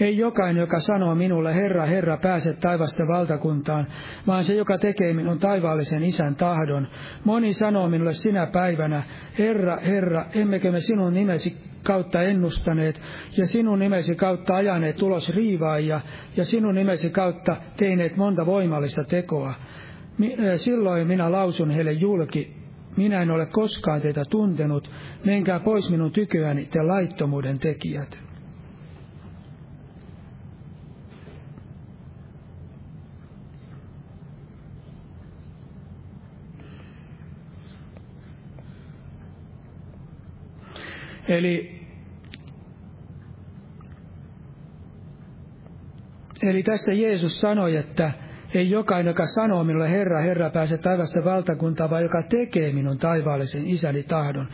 Ei 0.00 0.18
jokainen, 0.18 0.60
joka 0.60 0.80
sanoo 0.80 1.14
minulle, 1.14 1.54
Herra, 1.54 1.86
Herra, 1.86 2.16
pääse 2.16 2.52
taivasten 2.52 3.08
valtakuntaan, 3.08 3.86
vaan 4.26 4.44
se, 4.44 4.54
joka 4.54 4.78
tekee 4.78 5.12
minun 5.12 5.38
taivaallisen 5.38 6.02
isän 6.02 6.34
tahdon. 6.34 6.88
Moni 7.24 7.52
sanoo 7.52 7.88
minulle 7.88 8.12
sinä 8.12 8.46
päivänä, 8.46 9.02
Herra, 9.38 9.76
Herra, 9.76 10.24
emmekö 10.34 10.72
me 10.72 10.80
sinun 10.80 11.14
nimesi 11.14 11.56
kautta 11.82 12.22
ennustaneet, 12.22 13.00
ja 13.36 13.46
sinun 13.46 13.78
nimesi 13.78 14.14
kautta 14.14 14.56
ajaneet 14.56 14.96
tulos 14.96 15.34
riivaajia, 15.36 16.00
ja 16.36 16.44
sinun 16.44 16.74
nimesi 16.74 17.10
kautta 17.10 17.56
teineet 17.76 18.16
monta 18.16 18.46
voimallista 18.46 19.04
tekoa. 19.04 19.54
Silloin 20.56 21.06
minä 21.06 21.32
lausun 21.32 21.70
heille 21.70 21.92
julki, 21.92 22.56
minä 22.96 23.22
en 23.22 23.30
ole 23.30 23.46
koskaan 23.46 24.00
teitä 24.00 24.24
tuntenut, 24.30 24.90
menkää 25.24 25.60
pois 25.60 25.90
minun 25.90 26.12
tyköäni 26.12 26.66
te 26.66 26.82
laittomuuden 26.82 27.58
tekijät. 27.58 28.25
Eli, 41.28 41.80
eli 46.42 46.62
tässä 46.62 46.94
Jeesus 46.94 47.40
sanoi, 47.40 47.76
että 47.76 48.12
ei 48.54 48.70
jokainen, 48.70 49.10
joka 49.10 49.26
sanoo 49.26 49.64
minulle 49.64 49.90
Herra, 49.90 50.20
Herra, 50.20 50.50
pääse 50.50 50.78
taivasta 50.78 51.24
valtakuntaan, 51.24 51.90
vaan 51.90 52.02
joka 52.02 52.22
tekee 52.22 52.72
minun 52.72 52.98
taivaallisen 52.98 53.66
isäni 53.66 54.02
tahdon. 54.02 54.48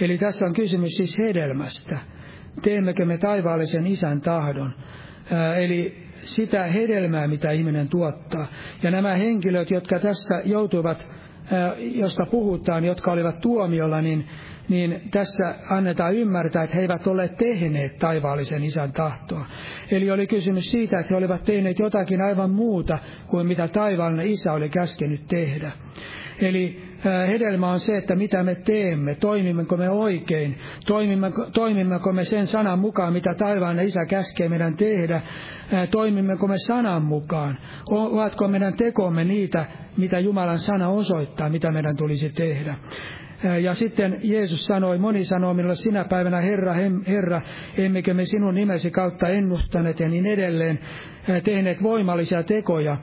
Eli 0.00 0.18
tässä 0.18 0.46
on 0.46 0.54
kysymys 0.54 0.96
siis 0.96 1.18
hedelmästä. 1.18 1.98
Teemmekö 2.62 3.04
me 3.04 3.18
taivaallisen 3.18 3.86
isän 3.86 4.20
tahdon? 4.20 4.74
Ää, 5.32 5.56
eli 5.56 6.06
sitä 6.16 6.66
hedelmää, 6.66 7.28
mitä 7.28 7.50
ihminen 7.50 7.88
tuottaa. 7.88 8.46
Ja 8.82 8.90
nämä 8.90 9.14
henkilöt, 9.14 9.70
jotka 9.70 9.98
tässä 9.98 10.40
joutuivat, 10.44 11.06
ää, 11.52 11.74
josta 11.78 12.26
puhutaan, 12.30 12.84
jotka 12.84 13.12
olivat 13.12 13.40
tuomiolla, 13.40 14.00
niin 14.02 14.28
niin 14.68 15.00
tässä 15.10 15.54
annetaan 15.70 16.14
ymmärtää, 16.14 16.62
että 16.62 16.76
he 16.76 16.82
eivät 16.82 17.06
ole 17.06 17.28
tehneet 17.28 17.98
taivaallisen 17.98 18.64
isän 18.64 18.92
tahtoa. 18.92 19.46
Eli 19.90 20.10
oli 20.10 20.26
kysymys 20.26 20.70
siitä, 20.70 21.00
että 21.00 21.14
he 21.14 21.16
olivat 21.16 21.44
tehneet 21.44 21.78
jotakin 21.78 22.22
aivan 22.22 22.50
muuta 22.50 22.98
kuin 23.26 23.46
mitä 23.46 23.68
taivaallinen 23.68 24.26
isä 24.26 24.52
oli 24.52 24.68
käskenyt 24.68 25.26
tehdä. 25.28 25.72
Eli 26.40 26.82
hedelmä 27.04 27.70
on 27.70 27.80
se, 27.80 27.96
että 27.96 28.14
mitä 28.14 28.42
me 28.42 28.54
teemme, 28.54 29.14
toimimmeko 29.14 29.76
me 29.76 29.90
oikein, 29.90 30.58
toimimmeko, 30.86 31.50
toimimmeko 31.50 32.12
me 32.12 32.24
sen 32.24 32.46
sanan 32.46 32.78
mukaan, 32.78 33.12
mitä 33.12 33.34
taivaan 33.34 33.80
isä 33.80 34.04
käskee 34.04 34.48
meidän 34.48 34.76
tehdä, 34.76 35.20
toimimmeko 35.90 36.48
me 36.48 36.58
sanan 36.58 37.02
mukaan, 37.02 37.58
ovatko 37.90 38.48
meidän 38.48 38.74
tekomme 38.74 39.24
niitä, 39.24 39.66
mitä 39.96 40.18
Jumalan 40.18 40.58
sana 40.58 40.88
osoittaa, 40.88 41.48
mitä 41.48 41.70
meidän 41.70 41.96
tulisi 41.96 42.30
tehdä. 42.30 42.76
Ja 43.62 43.74
sitten 43.74 44.20
Jeesus 44.22 44.64
sanoi, 44.64 44.98
moni 44.98 45.24
sanoo 45.24 45.54
minulle 45.54 45.74
sinä 45.74 46.04
päivänä, 46.04 46.40
Herra, 46.40 46.74
Herra, 47.06 47.42
emmekö 47.76 48.14
me 48.14 48.24
sinun 48.24 48.54
nimesi 48.54 48.90
kautta 48.90 49.28
ennustaneet 49.28 50.00
ja 50.00 50.08
niin 50.08 50.26
edelleen 50.26 50.78
tehneet 51.44 51.82
voimallisia 51.82 52.42
tekoja. 52.42 52.96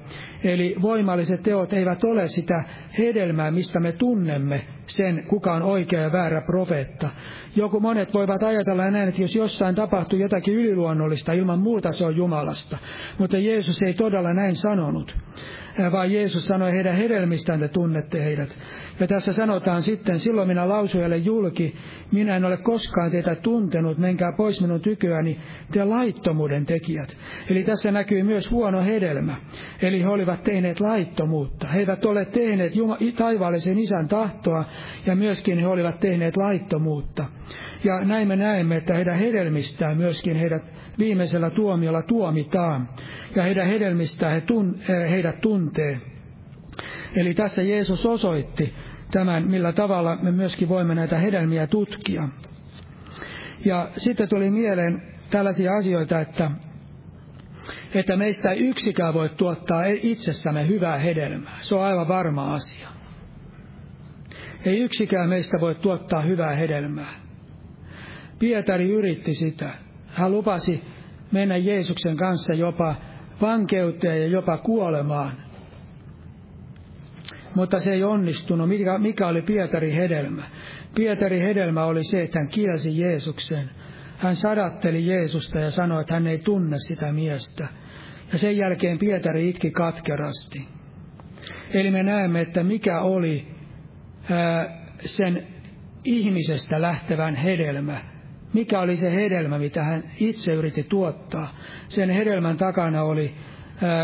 Eli 0.43 0.75
voimalliset 0.81 1.43
teot 1.43 1.73
eivät 1.73 2.03
ole 2.03 2.27
sitä 2.27 2.63
hedelmää, 2.97 3.51
mistä 3.51 3.79
me 3.79 3.91
tunnemme 3.91 4.65
sen, 4.95 5.23
kuka 5.27 5.53
on 5.53 5.61
oikea 5.61 6.01
ja 6.01 6.11
väärä 6.11 6.41
profeetta. 6.41 7.09
Joku 7.55 7.79
monet 7.79 8.13
voivat 8.13 8.43
ajatella 8.43 8.91
näin, 8.91 9.09
että 9.09 9.21
jos 9.21 9.35
jossain 9.35 9.75
tapahtuu 9.75 10.19
jotakin 10.19 10.53
yliluonnollista, 10.53 11.33
ilman 11.33 11.59
muuta 11.59 11.91
se 11.91 12.05
on 12.05 12.15
Jumalasta. 12.15 12.77
Mutta 13.17 13.37
Jeesus 13.37 13.81
ei 13.81 13.93
todella 13.93 14.33
näin 14.33 14.55
sanonut 14.55 15.15
vaan 15.91 16.11
Jeesus 16.11 16.47
sanoi, 16.47 16.71
heidän 16.71 16.95
hedelmistään 16.95 17.59
te 17.59 17.67
tunnette 17.67 18.23
heidät. 18.23 18.57
Ja 18.99 19.07
tässä 19.07 19.33
sanotaan 19.33 19.81
sitten, 19.81 20.19
silloin 20.19 20.47
minä 20.47 20.69
lausujalle 20.69 21.17
julki, 21.17 21.75
minä 22.11 22.35
en 22.35 22.45
ole 22.45 22.57
koskaan 22.57 23.11
teitä 23.11 23.35
tuntenut, 23.35 23.97
menkää 23.97 24.31
pois 24.37 24.61
minun 24.61 24.81
tyköäni, 24.81 25.39
te 25.71 25.83
laittomuuden 25.83 26.65
tekijät. 26.65 27.17
Eli 27.49 27.63
tässä 27.63 27.91
näkyy 27.91 28.23
myös 28.23 28.51
huono 28.51 28.81
hedelmä. 28.81 29.37
Eli 29.81 30.01
he 30.01 30.09
olivat 30.09 30.43
tehneet 30.43 30.79
laittomuutta. 30.79 31.67
He 31.67 31.79
eivät 31.79 32.05
ole 32.05 32.25
tehneet 32.25 32.73
taivaallisen 33.17 33.79
isän 33.79 34.07
tahtoa, 34.07 34.65
ja 35.05 35.15
myöskin 35.15 35.59
he 35.59 35.67
olivat 35.67 35.99
tehneet 35.99 36.37
laittomuutta. 36.37 37.25
Ja 37.83 38.05
näin 38.05 38.27
me 38.27 38.35
näemme, 38.35 38.75
että 38.75 38.93
heidän 38.93 39.19
hedelmistään 39.19 39.97
myöskin 39.97 40.35
heidät 40.35 40.63
viimeisellä 40.99 41.49
tuomiolla 41.49 42.01
tuomitaan, 42.01 42.89
ja 43.35 43.43
heidän 43.43 43.67
hedelmistään 43.67 44.33
he 44.33 44.41
tun, 44.41 44.79
eh, 44.79 45.09
heidät 45.11 45.41
tuntee. 45.41 46.01
Eli 47.15 47.33
tässä 47.33 47.61
Jeesus 47.63 48.05
osoitti 48.05 48.73
tämän, 49.11 49.47
millä 49.47 49.71
tavalla 49.71 50.17
me 50.21 50.31
myöskin 50.31 50.69
voimme 50.69 50.95
näitä 50.95 51.19
hedelmiä 51.19 51.67
tutkia. 51.67 52.29
Ja 53.65 53.89
sitten 53.97 54.29
tuli 54.29 54.49
mieleen 54.51 55.01
tällaisia 55.29 55.73
asioita, 55.73 56.19
että, 56.19 56.51
että 57.95 58.17
meistä 58.17 58.51
yksikään 58.51 59.13
voi 59.13 59.29
tuottaa 59.29 59.83
itsessämme 60.01 60.67
hyvää 60.67 60.97
hedelmää. 60.97 61.57
Se 61.61 61.75
on 61.75 61.83
aivan 61.83 62.07
varma 62.07 62.53
asia. 62.53 62.92
Ei 64.65 64.79
yksikään 64.79 65.29
meistä 65.29 65.57
voi 65.61 65.75
tuottaa 65.75 66.21
hyvää 66.21 66.55
hedelmää. 66.55 67.13
Pietari 68.39 68.89
yritti 68.89 69.33
sitä. 69.33 69.69
Hän 70.07 70.31
lupasi 70.31 70.83
mennä 71.31 71.57
Jeesuksen 71.57 72.17
kanssa 72.17 72.53
jopa 72.53 72.95
vankeuteen 73.41 74.21
ja 74.21 74.27
jopa 74.27 74.57
kuolemaan. 74.57 75.37
Mutta 77.55 77.79
se 77.79 77.93
ei 77.93 78.03
onnistunut. 78.03 78.69
Mikä, 78.69 78.97
mikä 78.97 79.27
oli 79.27 79.41
Pietari 79.41 79.93
hedelmä? 79.93 80.43
Pietari 80.95 81.39
hedelmä 81.39 81.85
oli 81.85 82.03
se, 82.03 82.21
että 82.21 82.39
hän 82.39 82.47
kielsi 82.47 82.99
Jeesuksen. 82.99 83.69
Hän 84.17 84.35
sadatteli 84.35 85.07
Jeesusta 85.07 85.59
ja 85.59 85.71
sanoi, 85.71 86.01
että 86.01 86.13
hän 86.13 86.27
ei 86.27 86.37
tunne 86.37 86.77
sitä 86.79 87.11
miestä. 87.11 87.67
Ja 88.31 88.37
sen 88.37 88.57
jälkeen 88.57 88.99
Pietari 88.99 89.49
itki 89.49 89.71
katkerasti. 89.71 90.67
Eli 91.71 91.91
me 91.91 92.03
näemme, 92.03 92.41
että 92.41 92.63
mikä 92.63 93.01
oli 93.01 93.52
sen 94.99 95.47
ihmisestä 96.03 96.81
lähtevän 96.81 97.35
hedelmä 97.35 98.13
mikä 98.53 98.79
oli 98.79 98.95
se 98.95 99.15
hedelmä, 99.15 99.59
mitä 99.59 99.83
hän 99.83 100.03
itse 100.19 100.53
yritti 100.53 100.83
tuottaa. 100.83 101.55
Sen 101.87 102.09
hedelmän 102.09 102.57
takana 102.57 103.03
oli 103.03 103.35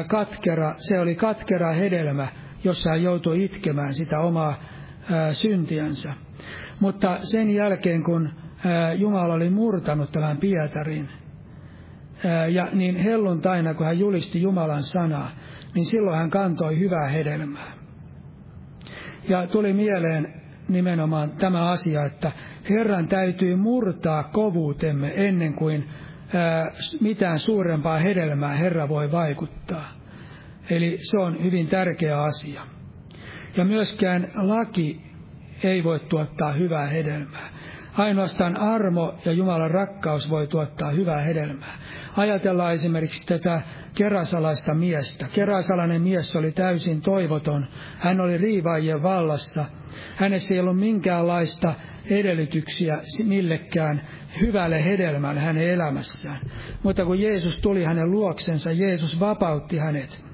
katkera, 0.07 0.74
se 0.78 0.99
oli 0.99 1.15
katkera 1.15 1.72
hedelmä, 1.72 2.28
jossa 2.63 2.89
hän 2.89 3.03
joutui 3.03 3.43
itkemään 3.43 3.93
sitä 3.93 4.20
omaa 4.20 4.63
syntiänsä. 5.32 6.13
Mutta 6.80 7.17
sen 7.20 7.49
jälkeen, 7.49 8.03
kun 8.03 8.30
Jumala 8.97 9.34
oli 9.34 9.49
murtanut 9.49 10.11
tämän 10.11 10.38
Pietarin, 10.38 11.09
ja 12.49 12.70
niin 12.74 12.95
helluntaina, 12.95 13.74
kun 13.74 13.86
hän 13.86 13.99
julisti 13.99 14.41
Jumalan 14.41 14.84
sanaa, 14.84 15.32
niin 15.76 15.86
silloin 15.86 16.17
hän 16.17 16.30
kantoi 16.30 16.80
hyvää 16.80 17.07
hedelmää. 17.07 17.78
Ja 19.30 19.47
tuli 19.47 19.73
mieleen 19.73 20.34
nimenomaan 20.67 21.32
tämä 21.32 21.69
asia, 21.69 22.05
että 22.05 22.32
Herran 22.69 23.07
täytyy 23.07 23.55
murtaa 23.55 24.23
kovuutemme 24.23 25.13
ennen 25.15 25.53
kuin 25.53 25.89
ää, 26.34 26.71
mitään 27.01 27.39
suurempaa 27.39 27.97
hedelmää 27.97 28.53
Herra 28.55 28.89
voi 28.89 29.11
vaikuttaa. 29.11 29.91
Eli 30.69 30.97
se 30.97 31.19
on 31.19 31.43
hyvin 31.43 31.67
tärkeä 31.67 32.21
asia. 32.21 32.61
Ja 33.57 33.65
myöskään 33.65 34.32
laki 34.36 35.01
ei 35.63 35.84
voi 35.84 35.99
tuottaa 35.99 36.51
hyvää 36.51 36.88
hedelmää. 36.88 37.49
Ainoastaan 37.93 38.57
armo 38.57 39.15
ja 39.25 39.32
Jumalan 39.32 39.71
rakkaus 39.71 40.30
voi 40.30 40.47
tuottaa 40.47 40.91
hyvää 40.91 41.21
hedelmää. 41.21 41.77
Ajatellaan 42.17 42.73
esimerkiksi 42.73 43.27
tätä 43.27 43.61
kerasalaista 44.00 44.74
miestä. 44.74 45.28
Kerasalainen 45.34 46.02
mies 46.02 46.36
oli 46.36 46.52
täysin 46.52 47.02
toivoton. 47.02 47.68
Hän 47.97 48.22
oli 48.22 48.38
riivaajien 48.38 49.04
vallassa. 49.04 49.66
Hänessä 50.16 50.54
ei 50.54 50.60
ollut 50.60 50.80
minkäänlaista 50.80 51.74
edellytyksiä 52.06 52.97
millekään 53.26 54.08
hyvälle 54.41 54.86
hedelmälle 54.86 55.39
hänen 55.39 55.70
elämässään. 55.70 56.41
Mutta 56.84 57.06
kun 57.06 57.22
Jeesus 57.22 57.58
tuli 57.58 57.84
hänen 57.84 58.12
luoksensa, 58.12 58.72
Jeesus 58.72 59.20
vapautti 59.20 59.78
hänet. 59.78 60.26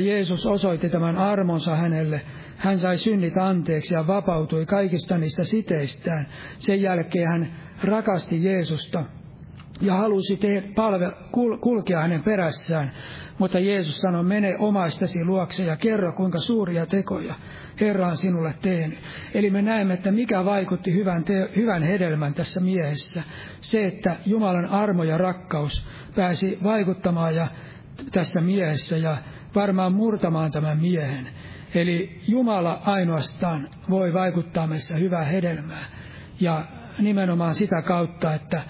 Jeesus 0.00 0.46
osoitti 0.46 0.88
tämän 0.88 1.16
armonsa 1.16 1.76
hänelle. 1.76 2.20
Hän 2.56 2.78
sai 2.78 2.96
synnit 2.98 3.36
anteeksi 3.38 3.94
ja 3.94 4.06
vapautui 4.06 4.66
kaikista 4.66 5.18
niistä 5.18 5.44
siteistään. 5.44 6.26
Sen 6.58 6.82
jälkeen 6.82 7.28
hän 7.28 7.56
rakasti 7.84 8.44
Jeesusta 8.44 9.04
ja 9.82 9.94
halusi 9.94 10.36
te, 10.36 10.64
palve, 10.74 11.12
kul, 11.32 11.56
kulkea 11.56 12.00
hänen 12.00 12.22
perässään. 12.22 12.92
Mutta 13.38 13.58
Jeesus 13.58 14.00
sanoi, 14.00 14.24
mene 14.24 14.56
omaistasi 14.58 15.24
luokse 15.24 15.64
ja 15.64 15.76
kerro, 15.76 16.12
kuinka 16.12 16.38
suuria 16.38 16.86
tekoja 16.86 17.34
Herra 17.80 18.08
on 18.08 18.16
sinulle 18.16 18.54
tehnyt. 18.62 18.98
Eli 19.34 19.50
me 19.50 19.62
näemme, 19.62 19.94
että 19.94 20.10
mikä 20.10 20.44
vaikutti 20.44 20.92
hyvän, 20.92 21.24
te, 21.24 21.50
hyvän 21.56 21.82
hedelmän 21.82 22.34
tässä 22.34 22.60
miehessä. 22.60 23.22
Se, 23.60 23.86
että 23.86 24.16
Jumalan 24.26 24.66
armo 24.66 25.04
ja 25.04 25.18
rakkaus 25.18 25.86
pääsi 26.16 26.58
vaikuttamaan 26.62 27.34
ja 27.34 27.46
tässä 28.12 28.40
miehessä 28.40 28.96
ja 28.96 29.16
varmaan 29.54 29.92
murtamaan 29.92 30.50
tämän 30.50 30.78
miehen. 30.78 31.28
Eli 31.74 32.20
Jumala 32.28 32.82
ainoastaan 32.84 33.68
voi 33.90 34.12
vaikuttaa 34.12 34.66
meissä 34.66 34.96
hyvää 34.96 35.24
hedelmää. 35.24 35.86
Ja 36.40 36.64
nimenomaan 36.98 37.54
sitä 37.54 37.82
kautta, 37.82 38.34
että 38.34 38.62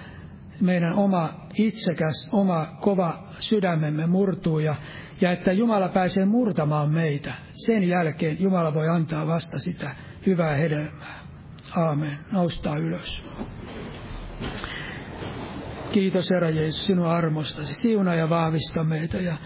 meidän 0.62 0.94
oma 0.94 1.46
itsekäs, 1.54 2.28
oma 2.32 2.66
kova 2.80 3.24
sydämemme 3.40 4.06
murtuu 4.06 4.58
ja, 4.58 4.74
ja 5.20 5.32
että 5.32 5.52
Jumala 5.52 5.88
pääsee 5.88 6.24
murtamaan 6.24 6.90
meitä. 6.90 7.34
Sen 7.52 7.88
jälkeen 7.88 8.40
Jumala 8.40 8.74
voi 8.74 8.88
antaa 8.88 9.26
vasta 9.26 9.58
sitä 9.58 9.90
hyvää 10.26 10.56
hedelmää. 10.56 11.22
Aamen. 11.76 12.18
Noustaa 12.32 12.76
ylös. 12.76 13.24
Kiitos 15.92 16.30
Herra 16.30 16.50
Jeesus 16.50 16.86
sinun 16.86 17.06
armostasi. 17.06 17.74
Siunaa 17.74 18.14
ja 18.14 18.30
vahvista 18.30 18.84
meitä 18.84 19.16
ja 19.16 19.36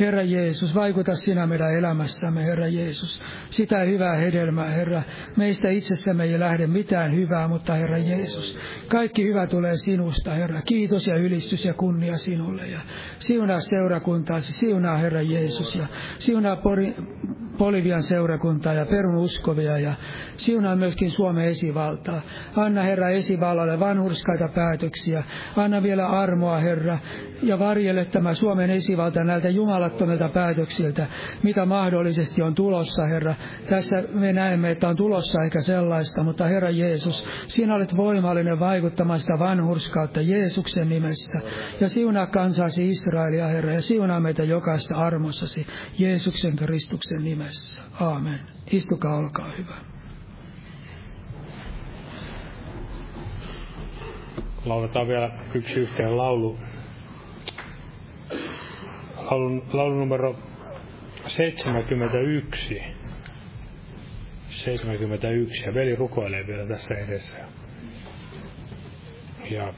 Herra 0.00 0.22
Jeesus, 0.22 0.74
vaikuta 0.74 1.14
sinä 1.14 1.46
meidän 1.46 1.74
elämässämme, 1.74 2.44
Herra 2.44 2.68
Jeesus. 2.68 3.22
Sitä 3.50 3.78
hyvää 3.78 4.16
hedelmää, 4.16 4.70
Herra. 4.70 5.02
Meistä 5.36 5.68
itsessämme 5.68 6.24
ei 6.24 6.40
lähde 6.40 6.66
mitään 6.66 7.16
hyvää, 7.16 7.48
mutta 7.48 7.74
Herra 7.74 7.98
Jeesus, 7.98 8.58
kaikki 8.88 9.24
hyvä 9.24 9.46
tulee 9.46 9.76
sinusta, 9.76 10.34
Herra. 10.34 10.62
Kiitos 10.62 11.06
ja 11.06 11.16
ylistys 11.16 11.64
ja 11.64 11.74
kunnia 11.74 12.16
sinulle. 12.16 12.66
Ja 12.66 12.80
siunaa 13.18 13.60
seurakuntaasi, 13.60 14.52
siunaa 14.52 14.96
Herra 14.96 15.22
Jeesus 15.22 15.74
ja 15.74 15.86
siunaa 16.18 16.56
Pori, 16.56 16.94
Polivian 17.58 18.02
seurakuntaa 18.02 18.72
ja 18.72 18.86
perun 18.86 19.16
uskovia 19.16 19.78
ja 19.78 19.94
siunaa 20.36 20.76
myöskin 20.76 21.10
Suomen 21.10 21.44
esivaltaa. 21.44 22.22
Anna 22.56 22.82
Herra 22.82 23.08
esivallalle 23.08 23.80
vanhurskaita 23.80 24.48
päätöksiä. 24.54 25.24
Anna 25.56 25.82
vielä 25.82 26.06
armoa 26.06 26.58
Herra 26.58 26.98
ja 27.42 27.58
varjele 27.58 28.04
tämä 28.04 28.34
Suomen 28.34 28.70
esivalta 28.70 29.24
näiltä 29.24 29.48
jumalattomilta 29.48 30.28
päätöksiltä, 30.28 31.06
mitä 31.42 31.66
mahdollisesti 31.66 32.42
on 32.42 32.54
tulossa 32.54 33.06
Herra. 33.06 33.34
Tässä 33.68 34.02
me 34.12 34.32
näemme, 34.32 34.70
että 34.70 34.88
on 34.88 34.96
tulossa 34.96 35.42
eikä 35.42 35.60
sellaista, 35.60 36.22
mutta 36.22 36.44
Herra 36.44 36.70
Jeesus, 36.70 37.26
sinä 37.48 37.74
olet 37.74 37.96
voimallinen 37.96 38.60
vaikuttamaan 38.60 39.20
sitä 39.20 39.38
vanhurskautta 39.38 40.20
Jeesuksen 40.20 40.88
nimestä. 40.88 41.38
Ja 41.80 41.88
siunaa 41.88 42.26
kansasi 42.26 42.88
Israelia 42.88 43.46
Herra 43.46 43.72
ja 43.72 43.82
siunaa 43.82 44.20
meitä 44.20 44.42
jokaista 44.42 44.96
armossasi 44.96 45.66
Jeesuksen 45.98 46.56
Kristuksen 46.56 47.24
nimessä 47.24 47.45
nimessä. 47.46 47.82
Aamen. 48.00 48.40
Istukaa, 48.70 49.16
olkaa 49.16 49.52
hyvä. 49.58 49.76
Lauletaan 54.64 55.08
vielä 55.08 55.30
yksi 55.54 55.80
yhteen 55.80 56.16
laulu. 56.16 56.58
Laulun, 59.16 59.62
laulun 59.72 59.98
numero 59.98 60.38
71. 61.26 62.82
71. 64.48 65.64
Ja 65.64 65.74
veli 65.74 65.96
rukoilee 65.96 66.46
vielä 66.46 66.66
tässä 66.66 66.94
edessä. 66.94 67.38
Ja 69.50 69.74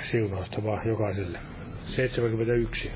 siunausta 0.00 0.64
vaan 0.64 0.88
jokaiselle. 0.88 1.38
71. 1.86 2.90